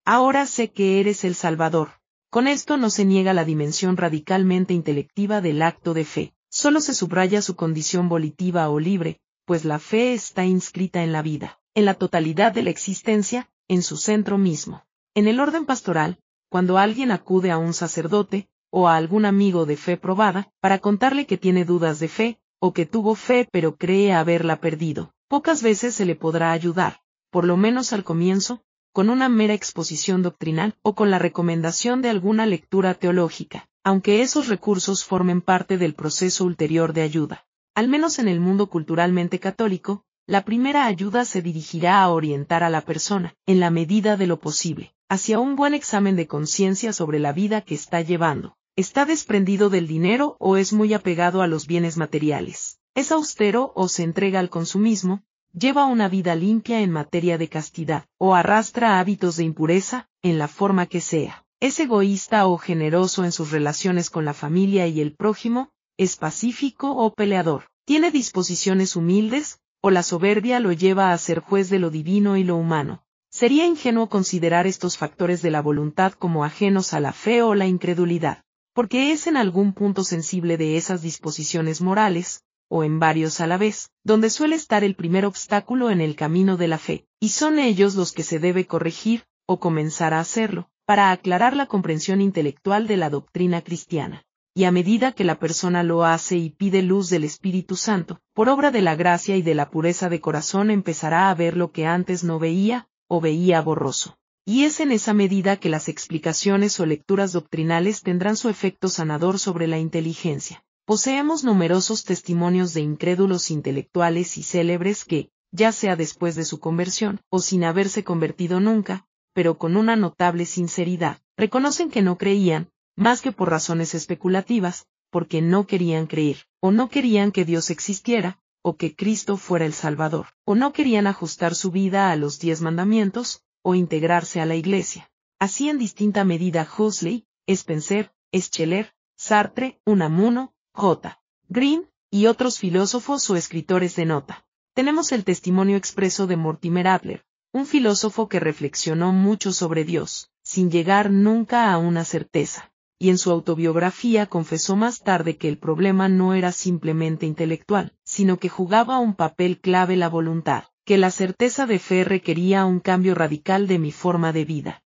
Ahora 0.05 0.44
sé 0.46 0.72
que 0.72 0.98
eres 0.98 1.22
el 1.22 1.37
Salvador. 1.37 1.98
Con 2.31 2.47
esto 2.47 2.77
no 2.77 2.91
se 2.91 3.05
niega 3.05 3.33
la 3.33 3.45
dimensión 3.45 3.97
radicalmente 3.97 4.75
intelectiva 4.75 5.41
del 5.41 5.62
acto 5.62 5.95
de 5.95 6.05
fe, 6.05 6.35
solo 6.49 6.81
se 6.81 6.95
subraya 6.95 7.43
su 7.43 7.57
condición 7.57 8.09
volitiva 8.09 8.69
o 8.69 8.81
libre, 8.81 9.21
pues 9.45 9.64
la 9.64 9.79
fe 9.79 10.12
está 10.12 10.45
inscrita 10.45 11.03
en 11.03 11.12
la 11.12 11.23
vida 11.23 11.59
en 11.79 11.85
la 11.85 11.95
totalidad 11.95 12.53
de 12.53 12.64
la 12.64 12.71
existencia, 12.71 13.49
en 13.69 13.85
su 13.85 13.99
centro 13.99 14.37
mismo. 14.37 14.85
En 15.14 15.29
el 15.29 15.38
orden 15.38 15.64
pastoral, 15.64 16.19
cuando 16.49 16.77
alguien 16.77 17.12
acude 17.12 17.53
a 17.53 17.59
un 17.59 17.73
sacerdote, 17.73 18.49
o 18.71 18.88
a 18.88 18.97
algún 18.97 19.25
amigo 19.25 19.64
de 19.64 19.77
fe 19.77 19.97
probada, 19.97 20.51
para 20.59 20.81
contarle 20.81 21.25
que 21.25 21.38
tiene 21.38 21.64
dudas 21.64 22.01
de 22.01 22.09
fe, 22.09 22.41
o 22.59 22.73
que 22.73 22.85
tuvo 22.85 23.14
fe 23.14 23.49
pero 23.53 23.77
cree 23.77 24.12
haberla 24.12 24.61
perdido, 24.61 25.14
pocas 25.29 25.62
veces 25.62 25.95
se 25.95 26.05
le 26.05 26.17
podrá 26.17 26.51
ayudar, 26.51 27.01
por 27.31 27.45
lo 27.45 27.57
menos 27.57 27.93
al 27.93 28.03
comienzo, 28.03 28.61
con 28.92 29.11
una 29.11 29.29
mera 29.29 29.55
exposición 29.55 30.22
doctrinal 30.22 30.74
o 30.83 30.94
con 30.94 31.11
la 31.11 31.18
recomendación 31.18 32.03
de 32.03 32.11
alguna 32.11 32.46
lectura 32.46 32.94
teológica, 32.94 33.68
aunque 33.85 34.22
esos 34.22 34.48
recursos 34.48 35.05
formen 35.05 35.40
parte 35.40 35.79
del 35.79 35.94
proceso 35.94 36.44
ulterior 36.44 36.92
de 36.92 37.03
ayuda. 37.03 37.46
Al 37.74 37.88
menos 37.88 38.18
en 38.18 38.29
el 38.29 38.40
mundo 38.40 38.68
culturalmente 38.68 39.38
católico, 39.38 40.05
la 40.27 40.44
primera 40.44 40.85
ayuda 40.85 41.24
se 41.24 41.40
dirigirá 41.40 42.03
a 42.03 42.09
orientar 42.11 42.62
a 42.62 42.70
la 42.70 42.83
persona, 42.83 43.35
en 43.46 43.61
la 43.61 43.70
medida 43.70 44.16
de 44.16 44.27
lo 44.27 44.38
posible, 44.38 44.94
hacia 45.09 45.38
un 45.38 45.57
buen 45.57 45.74
examen 45.74 46.16
de 46.16 46.27
conciencia 46.27 46.92
sobre 46.92 47.18
la 47.18 47.33
vida 47.33 47.62
que 47.62 47.74
está 47.74 48.03
llevando. 48.03 48.57
¿Está 48.77 49.07
desprendido 49.07 49.70
del 49.70 49.87
dinero 49.87 50.37
o 50.38 50.57
es 50.57 50.72
muy 50.72 50.92
apegado 50.92 51.40
a 51.40 51.46
los 51.46 51.66
bienes 51.66 51.96
materiales? 51.96 52.79
¿Es 52.94 53.11
austero 53.11 53.72
o 53.74 53.88
se 53.88 54.03
entrega 54.03 54.38
al 54.38 54.51
consumismo? 54.51 55.22
¿Lleva 55.53 55.87
una 55.87 56.09
vida 56.09 56.35
limpia 56.35 56.81
en 56.81 56.91
materia 56.91 57.39
de 57.39 57.49
castidad 57.49 58.05
o 58.19 58.35
arrastra 58.35 59.01
hábitos 59.01 59.37
de 59.37 59.45
impureza, 59.45 60.09
en 60.23 60.39
la 60.39 60.49
forma 60.49 60.87
que 60.87 61.01
sea? 61.01 61.45
¿Es 61.61 61.81
egoísta 61.81 62.47
o 62.47 62.59
generoso 62.59 63.25
en 63.25 63.33
sus 63.33 63.51
relaciones 63.51 64.11
con 64.11 64.25
la 64.25 64.35
familia 64.35 64.87
y 64.87 65.01
el 65.01 65.15
prójimo? 65.15 65.71
¿Es 65.97 66.17
pacífico 66.17 66.93
o 66.93 67.13
peleador? 67.13 67.65
¿Tiene 67.85 68.11
disposiciones 68.11 68.95
humildes, 68.95 69.59
o 69.81 69.91
la 69.91 70.03
soberbia 70.03 70.61
lo 70.61 70.73
lleva 70.73 71.13
a 71.13 71.19
ser 71.19 71.41
juez 71.41 71.71
de 71.71 71.79
lo 71.79 71.91
divino 71.91 72.37
y 72.37 72.45
lo 72.45 72.57
humano. 72.57 73.03
Sería 73.31 73.67
ingenuo 73.67 74.09
considerar 74.09 74.67
estos 74.67 74.97
factores 74.97 75.43
de 75.43 75.51
la 75.51 75.63
voluntad 75.63 76.13
como 76.13 76.45
ajenos 76.45 76.93
a 76.95 77.01
la 77.01 77.13
fe 77.13 77.43
o 77.43 77.55
la 77.55 77.67
incredulidad, 77.67 78.43
porque 78.75 79.13
es 79.13 79.27
en 79.27 79.37
algún 79.37 79.73
punto 79.73 80.05
sensible 80.05 80.57
de 80.57 80.77
esas 80.77 81.03
disposiciones 81.03 81.81
morales, 81.81 82.43
o 82.68 82.85
en 82.85 82.98
varios 82.98 83.40
a 83.40 83.46
la 83.46 83.57
vez, 83.57 83.90
donde 84.04 84.31
suele 84.31 84.57
estar 84.57 84.85
el 84.85 84.94
primer 84.94 85.26
obstáculo 85.26 85.90
en 85.90 86.00
el 86.00 86.16
camino 86.16 86.57
de 86.57 86.68
la 86.68 86.78
fe, 86.78 87.07
y 87.20 87.31
son 87.31 87.59
ellos 87.59 87.94
los 87.94 88.12
que 88.12 88.22
se 88.22 88.38
debe 88.38 88.66
corregir, 88.66 89.24
o 89.46 89.61
comenzar 89.61 90.14
a 90.14 90.20
hacerlo, 90.20 90.70
para 90.87 91.11
aclarar 91.11 91.57
la 91.57 91.66
comprensión 91.66 92.20
intelectual 92.20 92.87
de 92.87 92.96
la 92.96 93.11
doctrina 93.11 93.62
cristiana 93.62 94.24
y 94.59 94.64
a 94.64 94.72
medida 94.72 95.12
que 95.12 95.22
la 95.22 95.38
persona 95.38 95.85
lo 95.85 96.04
hace 96.04 96.37
y 96.37 96.50
pide 96.50 96.83
luz 96.83 97.11
del 97.11 97.22
Espíritu 97.22 97.76
Santo, 97.76 98.20
por 98.35 98.48
obra 98.48 98.72
de 98.72 98.83
la 98.83 98.96
gracia 98.96 99.37
y 99.37 99.42
de 99.42 99.54
la 99.54 99.70
pureza 99.70 100.09
de 100.09 100.20
corazón 100.20 100.72
empezará 100.72 101.31
a 101.31 101.35
ver 101.37 101.57
lo 101.57 101.70
que 101.70 101.87
antes 101.87 102.24
no 102.24 102.40
veía, 102.40 102.88
o 103.07 103.20
veía 103.20 103.61
borroso. 103.61 104.18
Y 104.44 104.64
es 104.64 104.81
en 104.81 104.90
esa 104.90 105.14
medida 105.14 105.59
que 105.59 105.68
las 105.68 105.88
explicaciones 105.88 106.81
o 106.81 106.87
lecturas 106.87 107.31
doctrinales 107.31 108.02
tendrán 108.02 108.37
su 108.37 108.48
efecto 108.48 108.88
sanador 108.88 109.38
sobre 109.38 109.68
la 109.68 109.78
inteligencia. 109.78 110.64
Poseemos 110.88 111.44
numerosos 111.44 112.03
testimonios 112.05 112.72
de 112.72 112.81
incrédulos 112.81 113.51
intelectuales 113.51 114.38
y 114.38 114.42
célebres 114.42 115.05
que, 115.05 115.29
ya 115.53 115.70
sea 115.70 115.96
después 115.96 116.35
de 116.35 116.46
su 116.46 116.61
conversión, 116.61 117.20
o 117.29 117.40
sin 117.40 117.64
haberse 117.64 118.05
convertido 118.05 118.59
nunca, 118.59 119.07
pero 119.35 119.59
con 119.59 119.77
una 119.77 119.96
notable 119.96 120.46
sinceridad, 120.46 121.20
reconocen 121.37 121.90
que 121.90 122.01
no 122.01 122.16
creían, 122.16 122.70
más 122.96 123.20
que 123.20 123.33
por 123.33 123.51
razones 123.51 123.94
especulativas, 123.94 124.87
porque 125.11 125.42
no 125.42 125.66
querían 125.66 126.07
creer, 126.07 126.46
o 126.59 126.70
no 126.70 126.88
querían 126.88 127.33
que 127.33 127.44
Dios 127.44 127.68
existiera, 127.68 128.40
o 128.62 128.79
que 128.79 128.96
Cristo 128.96 129.37
fuera 129.37 129.66
el 129.66 129.74
Salvador, 129.74 130.29
o 130.46 130.55
no 130.55 130.72
querían 130.72 131.07
ajustar 131.07 131.55
su 131.55 131.70
vida 131.70 132.11
a 132.11 132.16
los 132.16 132.38
diez 132.38 132.62
mandamientos, 132.62 133.42
o 133.61 133.74
integrarse 133.74 134.40
a 134.40 134.46
la 134.46 134.57
Iglesia. 134.57 135.11
Así 135.38 135.68
en 135.68 135.77
distinta 135.77 136.24
medida 136.24 136.66
Huxley, 136.66 137.27
Spencer, 137.46 138.11
Scheller, 138.35 138.94
Sartre, 139.18 139.83
Unamuno, 139.85 140.55
J. 140.79 141.21
Green, 141.49 141.91
y 142.09 142.27
otros 142.27 142.61
filósofos 142.61 143.29
o 143.31 143.35
escritores 143.35 143.97
de 143.97 144.07
nota. 144.07 144.47
Tenemos 144.75 145.11
el 145.11 145.25
testimonio 145.25 145.77
expreso 145.77 146.29
de 146.29 146.37
Mortimer 146.37 146.87
Adler, 146.87 147.25
un 147.53 147.67
filósofo 147.67 148.29
que 148.29 148.38
reflexionó 148.38 149.12
mucho 149.12 149.53
sobre 149.53 149.83
Dios, 149.83 150.31
sin 150.43 150.71
llegar 150.71 151.11
nunca 151.11 151.73
a 151.73 151.79
una 151.79 152.05
certeza 152.05 152.71
y 153.01 153.11
en 153.11 153.19
su 153.19 153.31
autobiografía 153.31 154.27
confesó 154.27 154.75
más 154.77 155.03
tarde 155.03 155.37
que 155.37 155.49
el 155.49 155.59
problema 155.59 156.09
no 156.09 156.35
era 156.35 156.51
simplemente 156.51 157.27
intelectual, 157.27 157.93
sino 158.05 158.38
que 158.38 158.49
jugaba 158.49 158.99
un 158.99 159.14
papel 159.14 159.61
clave 159.61 159.97
la 159.97 160.09
voluntad, 160.09 160.64
que 160.85 160.99
la 160.99 161.11
certeza 161.11 161.67
de 161.67 161.79
fe 161.79 162.03
requería 162.03 162.64
un 162.64 162.81
cambio 162.81 163.14
radical 163.14 163.69
de 163.69 163.79
mi 163.79 163.93
forma 163.93 164.33
de 164.33 164.45
vida. 164.45 164.83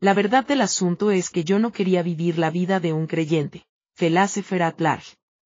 La 0.00 0.12
verdad 0.12 0.46
del 0.46 0.60
asunto 0.60 1.10
es 1.10 1.30
que 1.30 1.44
yo 1.44 1.58
no 1.58 1.72
quería 1.72 2.02
vivir 2.02 2.38
la 2.38 2.50
vida 2.50 2.78
de 2.78 2.92
un 2.92 3.06
creyente, 3.06 3.66
Philosopher 3.94 4.62
at. 4.62 4.80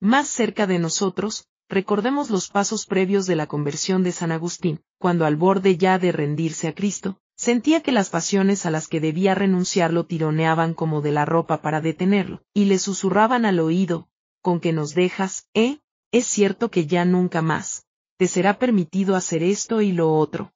Más 0.00 0.28
cerca 0.28 0.66
de 0.66 0.78
nosotros, 0.78 1.46
recordemos 1.68 2.30
los 2.30 2.48
pasos 2.48 2.87
previos 2.87 3.26
de 3.26 3.37
la 3.37 3.46
conversión 3.46 4.02
de 4.02 4.12
San 4.12 4.32
Agustín, 4.32 4.80
cuando 4.98 5.26
al 5.26 5.37
borde 5.37 5.76
ya 5.76 5.98
de 5.98 6.12
rendirse 6.12 6.68
a 6.68 6.74
Cristo, 6.74 7.20
Sentía 7.38 7.84
que 7.84 7.92
las 7.92 8.11
pasiones 8.11 8.66
a 8.66 8.70
las 8.72 8.88
que 8.88 8.98
debía 8.98 9.32
renunciar 9.32 9.92
lo 9.92 10.06
tironeaban 10.06 10.74
como 10.74 11.02
de 11.02 11.12
la 11.12 11.24
ropa 11.24 11.62
para 11.62 11.80
detenerlo, 11.80 12.42
y 12.52 12.64
le 12.64 12.80
susurraban 12.80 13.44
al 13.44 13.61
oído, 13.61 14.08
con 14.42 14.58
que 14.58 14.72
nos 14.72 14.92
dejas, 14.92 15.48
¿eh? 15.54 15.78
Es 16.11 16.26
cierto 16.26 16.68
que 16.68 16.88
ya 16.88 17.04
nunca 17.04 17.40
más, 17.40 17.87
te 18.16 18.26
será 18.26 18.58
permitido 18.58 19.14
hacer 19.14 19.44
esto 19.44 19.82
y 19.82 19.92
lo 19.92 20.12
otro. 20.16 20.52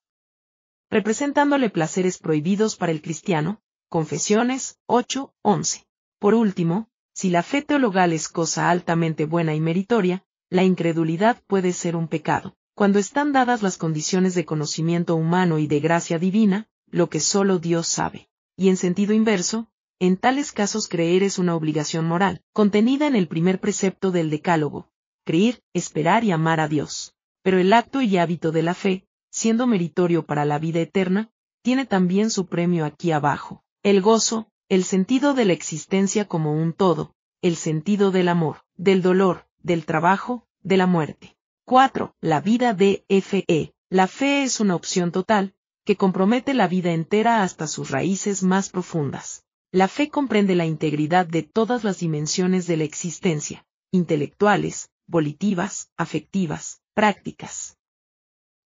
Representándole 0.90 1.70
placeres 1.70 2.18
prohibidos 2.18 2.74
para 2.74 2.90
el 2.90 3.00
cristiano, 3.00 3.60
Confesiones 3.88 4.80
8, 4.86 5.32
11. 5.42 5.86
Por 6.18 6.34
último, 6.34 6.88
si 7.22 7.30
la 7.30 7.44
fe 7.44 7.62
teologal 7.62 8.12
es 8.12 8.28
cosa 8.28 8.68
altamente 8.68 9.26
buena 9.26 9.54
y 9.54 9.60
meritoria, 9.60 10.24
la 10.50 10.64
incredulidad 10.64 11.40
puede 11.46 11.72
ser 11.72 11.94
un 11.94 12.08
pecado. 12.08 12.56
Cuando 12.74 12.98
están 12.98 13.30
dadas 13.30 13.62
las 13.62 13.76
condiciones 13.76 14.34
de 14.34 14.44
conocimiento 14.44 15.14
humano 15.14 15.60
y 15.60 15.68
de 15.68 15.78
gracia 15.78 16.18
divina, 16.18 16.66
lo 16.90 17.08
que 17.10 17.20
solo 17.20 17.60
Dios 17.60 17.86
sabe. 17.86 18.28
Y 18.56 18.70
en 18.70 18.76
sentido 18.76 19.14
inverso, 19.14 19.68
en 20.00 20.16
tales 20.16 20.50
casos 20.50 20.88
creer 20.88 21.22
es 21.22 21.38
una 21.38 21.54
obligación 21.54 22.06
moral, 22.06 22.42
contenida 22.52 23.06
en 23.06 23.14
el 23.14 23.28
primer 23.28 23.60
precepto 23.60 24.10
del 24.10 24.28
Decálogo, 24.28 24.88
creer, 25.24 25.62
esperar 25.74 26.24
y 26.24 26.32
amar 26.32 26.58
a 26.58 26.66
Dios. 26.66 27.14
Pero 27.44 27.60
el 27.60 27.72
acto 27.72 28.02
y 28.02 28.16
hábito 28.16 28.50
de 28.50 28.64
la 28.64 28.74
fe, 28.74 29.06
siendo 29.30 29.68
meritorio 29.68 30.26
para 30.26 30.44
la 30.44 30.58
vida 30.58 30.80
eterna, 30.80 31.30
tiene 31.62 31.86
también 31.86 32.30
su 32.30 32.48
premio 32.48 32.84
aquí 32.84 33.12
abajo, 33.12 33.62
el 33.84 34.02
gozo, 34.02 34.48
el 34.72 34.84
sentido 34.84 35.34
de 35.34 35.44
la 35.44 35.52
existencia 35.52 36.24
como 36.26 36.54
un 36.54 36.72
todo, 36.72 37.14
el 37.42 37.56
sentido 37.56 38.10
del 38.10 38.26
amor, 38.26 38.64
del 38.74 39.02
dolor, 39.02 39.46
del 39.58 39.84
trabajo, 39.84 40.46
de 40.62 40.78
la 40.78 40.86
muerte. 40.86 41.36
4. 41.66 42.16
La 42.22 42.40
vida 42.40 42.72
de 42.72 43.04
FE. 43.06 43.74
La 43.90 44.06
fe 44.06 44.44
es 44.44 44.60
una 44.60 44.74
opción 44.74 45.12
total, 45.12 45.54
que 45.84 45.96
compromete 45.96 46.54
la 46.54 46.68
vida 46.68 46.92
entera 46.92 47.42
hasta 47.42 47.66
sus 47.66 47.90
raíces 47.90 48.42
más 48.42 48.70
profundas. 48.70 49.44
La 49.72 49.88
fe 49.88 50.08
comprende 50.08 50.54
la 50.54 50.64
integridad 50.64 51.26
de 51.26 51.42
todas 51.42 51.84
las 51.84 51.98
dimensiones 51.98 52.66
de 52.66 52.78
la 52.78 52.84
existencia, 52.84 53.66
intelectuales, 53.90 54.88
volitivas, 55.06 55.90
afectivas, 55.98 56.80
prácticas. 56.94 57.76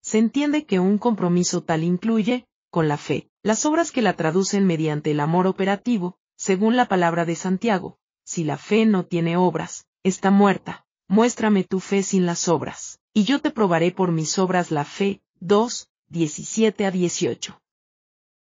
Se 0.04 0.20
entiende 0.20 0.68
que 0.68 0.80
un 0.80 1.00
compromiso 1.00 1.64
tal 1.64 1.84
incluye, 1.84 2.46
con 2.76 2.90
la 2.90 2.98
fe, 2.98 3.30
las 3.42 3.66
obras 3.66 3.94
que 3.94 4.02
la 4.02 4.18
traducen 4.18 4.68
mediante 4.68 5.12
el 5.12 5.22
amor 5.22 5.48
operativo, 5.48 6.18
según 6.36 6.76
la 6.76 6.90
palabra 6.90 7.24
de 7.24 7.38
Santiago, 7.38 8.00
si 8.26 8.44
la 8.44 8.58
fe 8.58 8.86
no 8.86 9.06
tiene 9.06 9.38
obras, 9.38 9.86
está 10.04 10.30
muerta, 10.30 10.86
muéstrame 11.08 11.64
tu 11.64 11.80
fe 11.80 12.04
sin 12.04 12.26
las 12.26 12.50
obras, 12.50 13.00
y 13.14 13.24
yo 13.24 13.40
te 13.40 13.50
probaré 13.50 13.94
por 13.94 14.12
mis 14.12 14.38
obras 14.40 14.72
la 14.72 14.84
fe. 14.84 15.22
2, 15.40 15.88
17 16.10 16.86
a 16.86 16.92
18. 16.92 17.62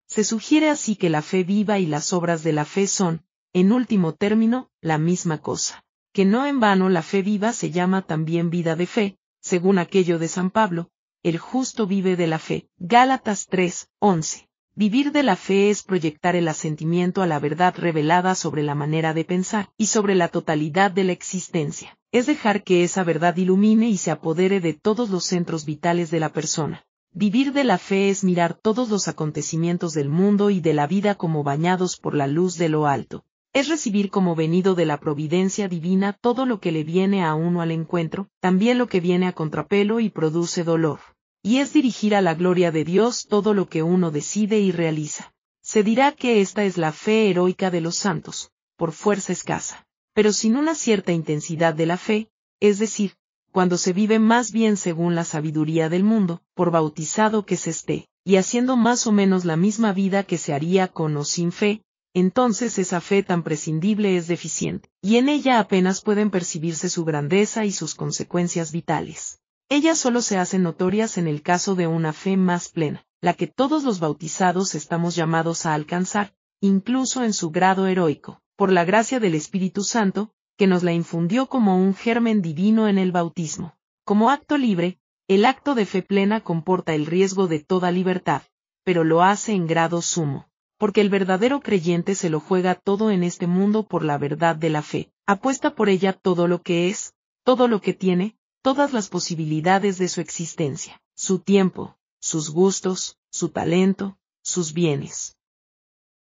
Se 0.07 0.23
sugiere 0.23 0.71
así 0.71 0.95
que 0.95 1.11
la 1.11 1.23
fe 1.23 1.43
viva 1.43 1.81
y 1.81 1.87
las 1.87 2.13
obras 2.13 2.45
de 2.45 2.53
la 2.53 2.65
fe 2.65 2.87
son, 2.87 3.25
en 3.53 3.73
último 3.73 4.15
término, 4.15 4.71
la 4.81 4.99
misma 4.99 5.39
cosa. 5.39 5.85
Que 6.13 6.25
no 6.25 6.47
en 6.47 6.61
vano 6.61 6.89
la 6.89 7.03
fe 7.03 7.23
viva 7.23 7.53
se 7.53 7.73
llama 7.73 8.03
también 8.03 8.49
vida 8.49 8.77
de 8.77 8.87
fe, 8.87 9.19
según 9.41 9.81
aquello 9.81 10.21
de 10.21 10.29
San 10.29 10.53
Pablo, 10.53 10.93
el 11.23 11.37
justo 11.37 11.87
vive 11.87 12.17
de 12.17 12.27
la 12.27 12.39
fe. 12.39 12.69
Gálatas 12.79 13.47
3, 13.47 13.89
11. 13.99 14.49
Vivir 14.75 15.13
de 15.13 15.23
la 15.23 15.37
fe 15.37 15.69
es 15.69 15.83
proyectar 15.83 16.35
el 16.35 16.49
asentimiento 16.49 17.21
a 17.21 17.27
la 17.27 17.39
verdad 17.39 17.75
revelada 17.77 18.35
sobre 18.35 18.63
la 18.63 18.75
manera 18.75 19.13
de 19.13 19.27
pensar 19.27 19.69
y 19.77 19.87
sobre 19.87 20.15
la 20.15 20.29
totalidad 20.29 20.91
de 20.91 21.05
la 21.05 21.13
existencia. 21.13 21.99
Es 22.11 22.25
dejar 22.25 22.65
que 22.65 22.85
esa 22.85 23.05
verdad 23.05 23.37
ilumine 23.37 23.91
y 23.91 23.99
se 23.99 24.11
apodere 24.11 24.61
de 24.61 24.73
todos 24.73 25.11
los 25.11 25.25
centros 25.25 25.67
vitales 25.67 26.11
de 26.11 26.21
la 26.21 26.33
persona. 26.33 26.87
Vivir 27.13 27.53
de 27.53 27.65
la 27.65 27.77
fe 27.77 28.09
es 28.09 28.25
mirar 28.25 28.55
todos 28.55 28.89
los 28.89 29.07
acontecimientos 29.07 29.93
del 29.93 30.09
mundo 30.09 30.49
y 30.49 30.61
de 30.61 30.73
la 30.73 30.87
vida 30.87 31.17
como 31.17 31.43
bañados 31.43 31.99
por 31.99 32.15
la 32.15 32.29
luz 32.29 32.57
de 32.57 32.71
lo 32.71 32.87
alto. 32.87 33.25
Es 33.53 33.69
recibir 33.69 34.11
como 34.11 34.35
venido 34.35 34.75
de 34.75 34.87
la 34.87 34.99
providencia 34.99 35.69
divina 35.69 36.13
todo 36.13 36.47
lo 36.47 36.61
que 36.61 36.73
le 36.73 36.85
viene 36.85 37.25
a 37.25 37.35
uno 37.35 37.61
al 37.63 37.71
encuentro, 37.71 38.29
también 38.41 38.79
lo 38.79 38.87
que 38.87 39.01
viene 39.01 39.27
a 39.27 39.33
contrapelo 39.33 40.01
y 40.01 40.11
produce 40.11 40.65
dolor 40.65 41.01
y 41.43 41.59
es 41.59 41.73
dirigir 41.73 42.15
a 42.15 42.21
la 42.21 42.35
gloria 42.35 42.71
de 42.71 42.85
Dios 42.85 43.27
todo 43.29 43.55
lo 43.55 43.69
que 43.69 43.83
uno 43.83 44.11
decide 44.11 44.61
y 44.61 44.73
realiza. 44.73 45.33
Se 45.63 45.83
dirá 45.83 46.13
que 46.13 46.41
esta 46.41 46.65
es 46.65 46.77
la 46.77 46.93
fe 46.93 47.31
heroica 47.31 47.71
de 47.71 47.81
los 47.81 47.97
santos, 47.97 48.51
por 48.77 48.93
fuerza 48.93 49.33
escasa, 49.33 49.87
pero 50.13 50.33
sin 50.33 50.57
una 50.57 50.75
cierta 50.75 51.13
intensidad 51.13 51.75
de 51.75 51.87
la 51.87 51.97
fe, 51.97 52.29
es 52.61 52.79
decir, 52.79 53.15
cuando 53.53 53.79
se 53.79 53.93
vive 53.93 54.19
más 54.19 54.53
bien 54.53 54.77
según 54.77 55.15
la 55.15 55.25
sabiduría 55.25 55.89
del 55.89 56.05
mundo, 56.05 56.43
por 56.55 56.71
bautizado 56.71 57.45
que 57.45 57.57
se 57.57 57.71
esté, 57.71 58.09
y 58.25 58.37
haciendo 58.37 58.77
más 58.77 59.07
o 59.07 59.13
menos 59.13 59.45
la 59.45 59.57
misma 59.57 59.93
vida 59.93 60.25
que 60.25 60.39
se 60.39 60.53
haría 60.53 60.89
con 60.89 61.17
o 61.17 61.25
sin 61.25 61.53
fe, 61.53 61.83
entonces 62.15 62.79
esa 62.79 63.01
fe 63.01 63.23
tan 63.23 63.43
prescindible 63.43 64.17
es 64.17 64.27
deficiente, 64.27 64.91
y 65.01 65.17
en 65.17 65.29
ella 65.29 65.61
apenas 65.61 66.03
pueden 66.03 66.31
percibirse 66.31 66.89
su 66.89 67.05
grandeza 67.05 67.65
y 67.65 67.73
sus 67.73 67.95
consecuencias 67.95 68.73
vitales. 68.73 69.41
Ellas 69.69 69.99
solo 69.99 70.21
se 70.21 70.37
hacen 70.37 70.65
notorias 70.65 71.17
en 71.17 71.29
el 71.29 71.43
caso 71.43 71.77
de 71.77 71.87
una 71.87 72.13
fe 72.13 72.37
más 72.37 72.69
plena, 72.69 73.05
la 73.21 73.35
que 73.35 73.47
todos 73.47 73.85
los 73.85 74.01
bautizados 74.01 74.75
estamos 74.75 75.15
llamados 75.15 75.67
a 75.67 75.75
alcanzar, 75.75 76.35
incluso 76.61 77.23
en 77.23 77.33
su 77.33 77.51
grado 77.51 77.87
heroico, 77.87 78.41
por 78.57 78.73
la 78.73 78.85
gracia 78.85 79.21
del 79.21 79.35
Espíritu 79.35 79.85
Santo, 79.85 80.33
que 80.59 80.67
nos 80.67 80.83
la 80.83 80.93
infundió 80.93 81.47
como 81.47 81.77
un 81.77 81.95
germen 81.95 82.43
divino 82.43 82.89
en 82.89 82.99
el 82.99 83.13
bautismo. 83.13 83.77
Como 84.05 84.31
acto 84.31 84.59
libre, 84.59 84.99
el 85.29 85.45
acto 85.45 85.77
de 85.77 85.87
fe 85.87 86.03
plena 86.03 86.41
comporta 86.41 86.93
el 86.93 87.07
riesgo 87.07 87.47
de 87.47 87.61
toda 87.61 87.93
libertad, 87.93 88.43
pero 88.85 89.05
lo 89.05 89.23
hace 89.23 89.53
en 89.53 89.69
grado 89.69 90.03
sumo, 90.03 90.50
porque 90.81 91.03
el 91.03 91.11
verdadero 91.11 91.61
creyente 91.61 92.15
se 92.15 92.31
lo 92.31 92.41
juega 92.41 92.75
todo 92.75 93.11
en 93.11 93.23
este 93.23 93.47
mundo 93.47 93.87
por 93.87 94.03
la 94.03 94.17
verdad 94.17 94.57
de 94.57 94.71
la 94.71 94.81
fe, 94.81 95.13
apuesta 95.27 95.75
por 95.75 95.91
ella 95.91 96.15
todo 96.15 96.49
lo 96.49 96.63
que 96.63 96.89
es, 96.89 97.13
todo 97.45 97.69
lo 97.69 97.83
que 97.83 97.93
tiene, 97.93 98.39
todas 98.63 98.95
las 98.95 99.11
posibilidades 99.11 99.99
de 99.99 100.09
su 100.09 100.23
existencia, 100.23 101.03
su 101.15 101.39
tiempo, 101.39 101.99
sus 102.19 102.49
gustos, 102.49 103.19
su 103.31 103.51
talento, 103.51 104.17
sus 104.43 104.73
bienes. 104.73 105.37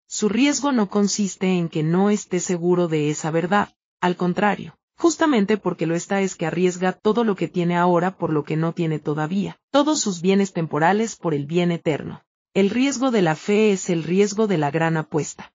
Su 0.08 0.28
riesgo 0.28 0.74
no 0.74 0.90
consiste 0.90 1.58
en 1.58 1.70
que 1.70 1.82
no 1.82 2.10
esté 2.10 2.42
seguro 2.42 2.90
de 2.90 3.10
esa 3.10 3.32
verdad, 3.32 3.74
al 4.02 4.18
contrario, 4.18 4.78
justamente 4.98 5.56
porque 5.56 5.86
lo 5.86 5.96
está 5.96 6.20
es 6.20 6.36
que 6.36 6.46
arriesga 6.46 6.92
todo 6.92 7.24
lo 7.24 7.38
que 7.38 7.48
tiene 7.48 7.78
ahora 7.78 8.18
por 8.18 8.34
lo 8.34 8.44
que 8.44 8.58
no 8.58 8.74
tiene 8.74 9.00
todavía, 9.00 9.58
todos 9.72 10.02
sus 10.02 10.20
bienes 10.20 10.52
temporales 10.52 11.16
por 11.16 11.34
el 11.34 11.46
bien 11.46 11.72
eterno. 11.72 12.24
El 12.56 12.72
riesgo 12.72 13.12
de 13.12 13.22
la 13.22 13.36
fe 13.36 13.72
es 13.72 13.92
el 13.92 14.04
riesgo 14.04 14.48
de 14.48 14.58
la 14.58 14.72
gran 14.72 14.98
apuesta. 14.98 15.54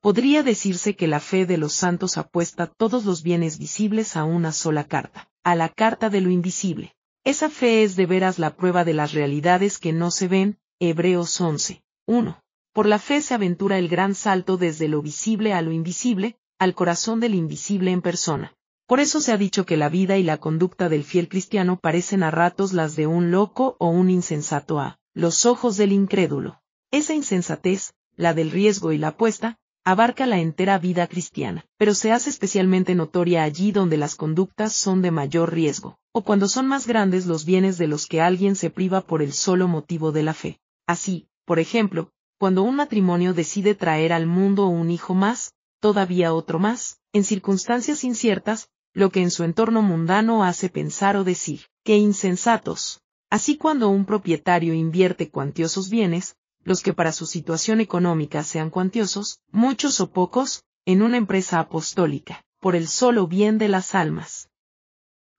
Podría 0.00 0.44
decirse 0.44 0.94
que 0.94 1.08
la 1.08 1.18
fe 1.18 1.46
de 1.46 1.58
los 1.58 1.72
santos 1.72 2.16
apuesta 2.16 2.68
todos 2.68 3.04
los 3.04 3.24
bienes 3.24 3.58
visibles 3.58 4.16
a 4.16 4.22
una 4.22 4.52
sola 4.52 4.84
carta 4.84 5.28
a 5.42 5.54
la 5.54 5.68
carta 5.68 6.10
de 6.10 6.20
lo 6.20 6.30
invisible. 6.30 6.96
Esa 7.22 7.50
fe 7.50 7.84
es 7.84 7.94
de 7.94 8.06
veras 8.06 8.40
la 8.40 8.56
prueba 8.56 8.84
de 8.84 8.94
las 8.94 9.12
realidades 9.12 9.78
que 9.78 9.92
no 9.92 10.10
se 10.10 10.26
ven, 10.26 10.58
Hebreos 10.80 11.40
11. 11.40 11.84
1. 12.06 12.42
Por 12.72 12.86
la 12.86 12.98
fe 12.98 13.20
se 13.20 13.34
aventura 13.34 13.78
el 13.78 13.88
gran 13.88 14.14
salto 14.14 14.56
desde 14.56 14.88
lo 14.88 15.02
visible 15.02 15.52
a 15.52 15.62
lo 15.62 15.70
invisible, 15.70 16.36
al 16.58 16.74
corazón 16.74 17.20
del 17.20 17.34
invisible 17.34 17.92
en 17.92 18.02
persona. 18.02 18.54
Por 18.86 18.98
eso 18.98 19.20
se 19.20 19.32
ha 19.32 19.36
dicho 19.36 19.66
que 19.66 19.76
la 19.76 19.88
vida 19.88 20.18
y 20.18 20.24
la 20.24 20.38
conducta 20.38 20.88
del 20.88 21.04
fiel 21.04 21.28
cristiano 21.28 21.78
parecen 21.80 22.24
a 22.24 22.30
ratos 22.30 22.72
las 22.72 22.96
de 22.96 23.06
un 23.06 23.30
loco 23.30 23.76
o 23.78 23.88
un 23.88 24.10
insensato 24.10 24.78
a 24.78 24.98
los 25.16 25.46
ojos 25.46 25.78
del 25.78 25.92
incrédulo. 25.92 26.60
Esa 26.90 27.14
insensatez, 27.14 27.94
la 28.16 28.34
del 28.34 28.50
riesgo 28.50 28.92
y 28.92 28.98
la 28.98 29.08
apuesta, 29.08 29.56
abarca 29.82 30.26
la 30.26 30.40
entera 30.40 30.78
vida 30.78 31.06
cristiana, 31.06 31.64
pero 31.78 31.94
se 31.94 32.12
hace 32.12 32.28
especialmente 32.28 32.94
notoria 32.94 33.42
allí 33.42 33.72
donde 33.72 33.96
las 33.96 34.14
conductas 34.14 34.74
son 34.74 35.00
de 35.00 35.10
mayor 35.10 35.54
riesgo, 35.54 35.96
o 36.12 36.22
cuando 36.22 36.48
son 36.48 36.66
más 36.66 36.86
grandes 36.86 37.24
los 37.24 37.46
bienes 37.46 37.78
de 37.78 37.86
los 37.86 38.04
que 38.04 38.20
alguien 38.20 38.56
se 38.56 38.68
priva 38.68 39.00
por 39.00 39.22
el 39.22 39.32
solo 39.32 39.68
motivo 39.68 40.12
de 40.12 40.22
la 40.22 40.34
fe. 40.34 40.60
Así, 40.86 41.28
por 41.46 41.60
ejemplo, 41.60 42.10
cuando 42.38 42.62
un 42.62 42.76
matrimonio 42.76 43.32
decide 43.32 43.74
traer 43.74 44.12
al 44.12 44.26
mundo 44.26 44.66
un 44.66 44.90
hijo 44.90 45.14
más, 45.14 45.54
todavía 45.80 46.34
otro 46.34 46.58
más, 46.58 46.98
en 47.14 47.24
circunstancias 47.24 48.04
inciertas, 48.04 48.68
lo 48.92 49.08
que 49.08 49.22
en 49.22 49.30
su 49.30 49.44
entorno 49.44 49.80
mundano 49.80 50.44
hace 50.44 50.68
pensar 50.68 51.16
o 51.16 51.24
decir, 51.24 51.62
que 51.84 51.96
insensatos. 51.96 53.00
Así 53.30 53.56
cuando 53.56 53.88
un 53.88 54.04
propietario 54.04 54.72
invierte 54.72 55.30
cuantiosos 55.30 55.90
bienes, 55.90 56.36
los 56.62 56.82
que 56.82 56.92
para 56.92 57.12
su 57.12 57.26
situación 57.26 57.80
económica 57.80 58.42
sean 58.42 58.70
cuantiosos, 58.70 59.40
muchos 59.50 60.00
o 60.00 60.10
pocos, 60.10 60.64
en 60.84 61.02
una 61.02 61.16
empresa 61.16 61.58
apostólica, 61.58 62.44
por 62.60 62.76
el 62.76 62.86
solo 62.88 63.26
bien 63.26 63.58
de 63.58 63.68
las 63.68 63.94
almas. 63.94 64.48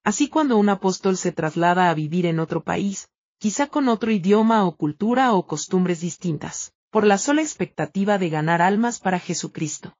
Así 0.04 0.28
cuando 0.28 0.56
un 0.56 0.68
apóstol 0.68 1.16
se 1.16 1.32
traslada 1.32 1.90
a 1.90 1.94
vivir 1.94 2.26
en 2.26 2.40
otro 2.40 2.62
país, 2.62 3.08
quizá 3.38 3.66
con 3.66 3.88
otro 3.88 4.10
idioma 4.10 4.64
o 4.66 4.76
cultura 4.76 5.32
o 5.32 5.46
costumbres 5.46 6.00
distintas, 6.00 6.72
por 6.90 7.04
la 7.04 7.18
sola 7.18 7.42
expectativa 7.42 8.18
de 8.18 8.30
ganar 8.30 8.62
almas 8.62 9.00
para 9.00 9.18
Jesucristo. 9.18 9.94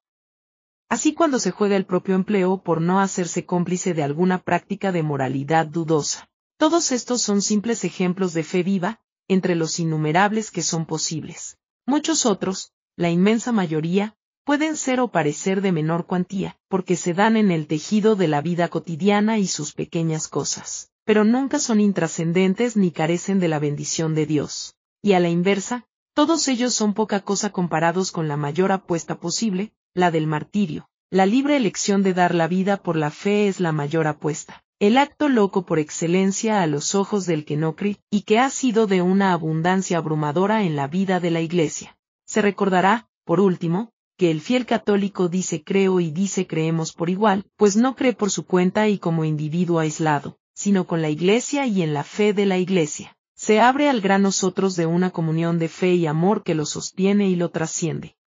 Así 0.89 1.13
cuando 1.13 1.39
se 1.39 1.51
juega 1.51 1.77
el 1.77 1.85
propio 1.85 2.15
empleo 2.15 2.63
por 2.63 2.81
no 2.81 3.01
hacerse 3.01 3.45
cómplice 3.45 3.93
de 3.93 4.03
alguna 4.03 4.39
práctica 4.43 4.93
de 4.93 5.03
moralidad 5.03 5.67
dudosa. 5.67 6.29
Todos 6.59 6.91
estos 6.91 7.23
son 7.23 7.41
simples 7.41 7.85
ejemplos 7.85 8.35
de 8.35 8.43
fe 8.43 8.65
viva, 8.65 9.01
entre 9.29 9.55
los 9.55 9.79
innumerables 9.79 10.51
que 10.51 10.63
son 10.63 10.87
posibles. 10.87 11.57
Muchos 11.87 12.27
otros, 12.27 12.73
la 12.97 13.11
inmensa 13.11 13.53
mayoría, 13.53 14.17
pueden 14.43 14.77
ser 14.77 14.99
o 14.99 15.07
parecer 15.07 15.61
de 15.61 15.71
menor 15.71 16.07
cuantía, 16.07 16.59
porque 16.67 16.97
se 16.97 17.15
dan 17.15 17.37
en 17.37 17.53
el 17.53 17.69
tejido 17.69 18.17
de 18.17 18.27
la 18.27 18.41
vida 18.41 18.67
cotidiana 18.67 19.39
y 19.39 19.47
sus 19.47 19.73
pequeñas 19.73 20.27
cosas, 20.27 20.91
pero 21.05 21.23
nunca 21.23 21.61
son 21.61 21.79
intrascendentes 21.79 22.77
ni 22.77 22.91
carecen 22.91 23.39
de 23.39 23.47
la 23.47 23.61
bendición 23.61 24.17
de 24.17 24.27
Dios. 24.27 24.75
Y 25.01 25.13
a 25.13 25.21
la 25.21 25.29
inversa, 25.29 25.87
todos 26.13 26.49
ellos 26.49 26.75
son 26.75 26.93
poca 26.93 27.21
cosa 27.21 27.51
comparados 27.51 28.11
con 28.11 28.27
la 28.27 28.37
mayor 28.37 28.73
apuesta 28.73 29.21
posible, 29.21 29.73
la 29.95 30.11
del 30.11 30.27
martirio. 30.27 30.89
La 31.09 31.25
libre 31.25 31.57
elección 31.57 32.03
de 32.03 32.15
dar 32.15 32.35
la 32.35 32.49
vida 32.49 32.79
por 32.79 32.97
la 32.97 33.13
fe 33.13 33.47
es 33.47 33.61
la 33.61 33.71
mayor 33.71 34.09
apuesta 34.09 34.65
el 34.81 34.97
acto 34.97 35.29
loco 35.29 35.67
por 35.67 35.81
excelencia 35.81 36.63
a 36.63 36.69
los 36.69 36.95
ojos 36.95 37.27
del 37.27 37.45
que 37.45 37.57
no 37.57 37.75
cree, 37.75 37.99
y 38.11 38.23
que 38.23 38.39
ha 38.39 38.49
sido 38.49 38.87
de 38.87 39.03
una 39.03 39.33
abundancia 39.33 39.99
abrumadora 39.99 40.63
en 40.63 40.77
la 40.77 40.87
vida 40.87 41.19
de 41.19 41.33
la 41.33 41.41
Iglesia. 41.41 41.99
Se 42.27 42.43
recordará, 42.43 43.09
por 43.25 43.41
último, 43.41 43.91
que 44.17 44.31
el 44.31 44.41
fiel 44.41 44.67
católico 44.67 45.29
dice 45.29 45.65
creo 45.65 45.99
y 45.99 46.13
dice 46.13 46.47
creemos 46.47 46.93
por 46.93 47.11
igual, 47.11 47.45
pues 47.57 47.77
no 47.77 47.97
cree 47.97 48.13
por 48.13 48.31
su 48.31 48.47
cuenta 48.47 48.89
y 48.89 48.99
como 48.99 49.25
individuo 49.25 49.81
aislado, 49.81 50.39
sino 50.55 50.87
con 50.87 51.03
la 51.03 51.11
Iglesia 51.11 51.67
y 51.67 51.83
en 51.83 51.93
la 51.93 52.05
fe 52.05 52.33
de 52.33 52.47
la 52.47 52.59
Iglesia. 52.59 53.17
Se 53.35 53.61
abre 53.61 53.89
al 53.89 54.01
gran 54.01 54.23
nosotros 54.23 54.77
de 54.77 54.87
una 54.87 55.11
comunión 55.11 55.59
de 55.59 55.69
fe 55.69 55.95
y 55.95 56.07
amor 56.07 56.45
que 56.45 56.55
lo 56.55 56.67
sostiene 56.67 57.29
y 57.29 57.35
lo 57.37 57.51
trasciende. 57.51 58.17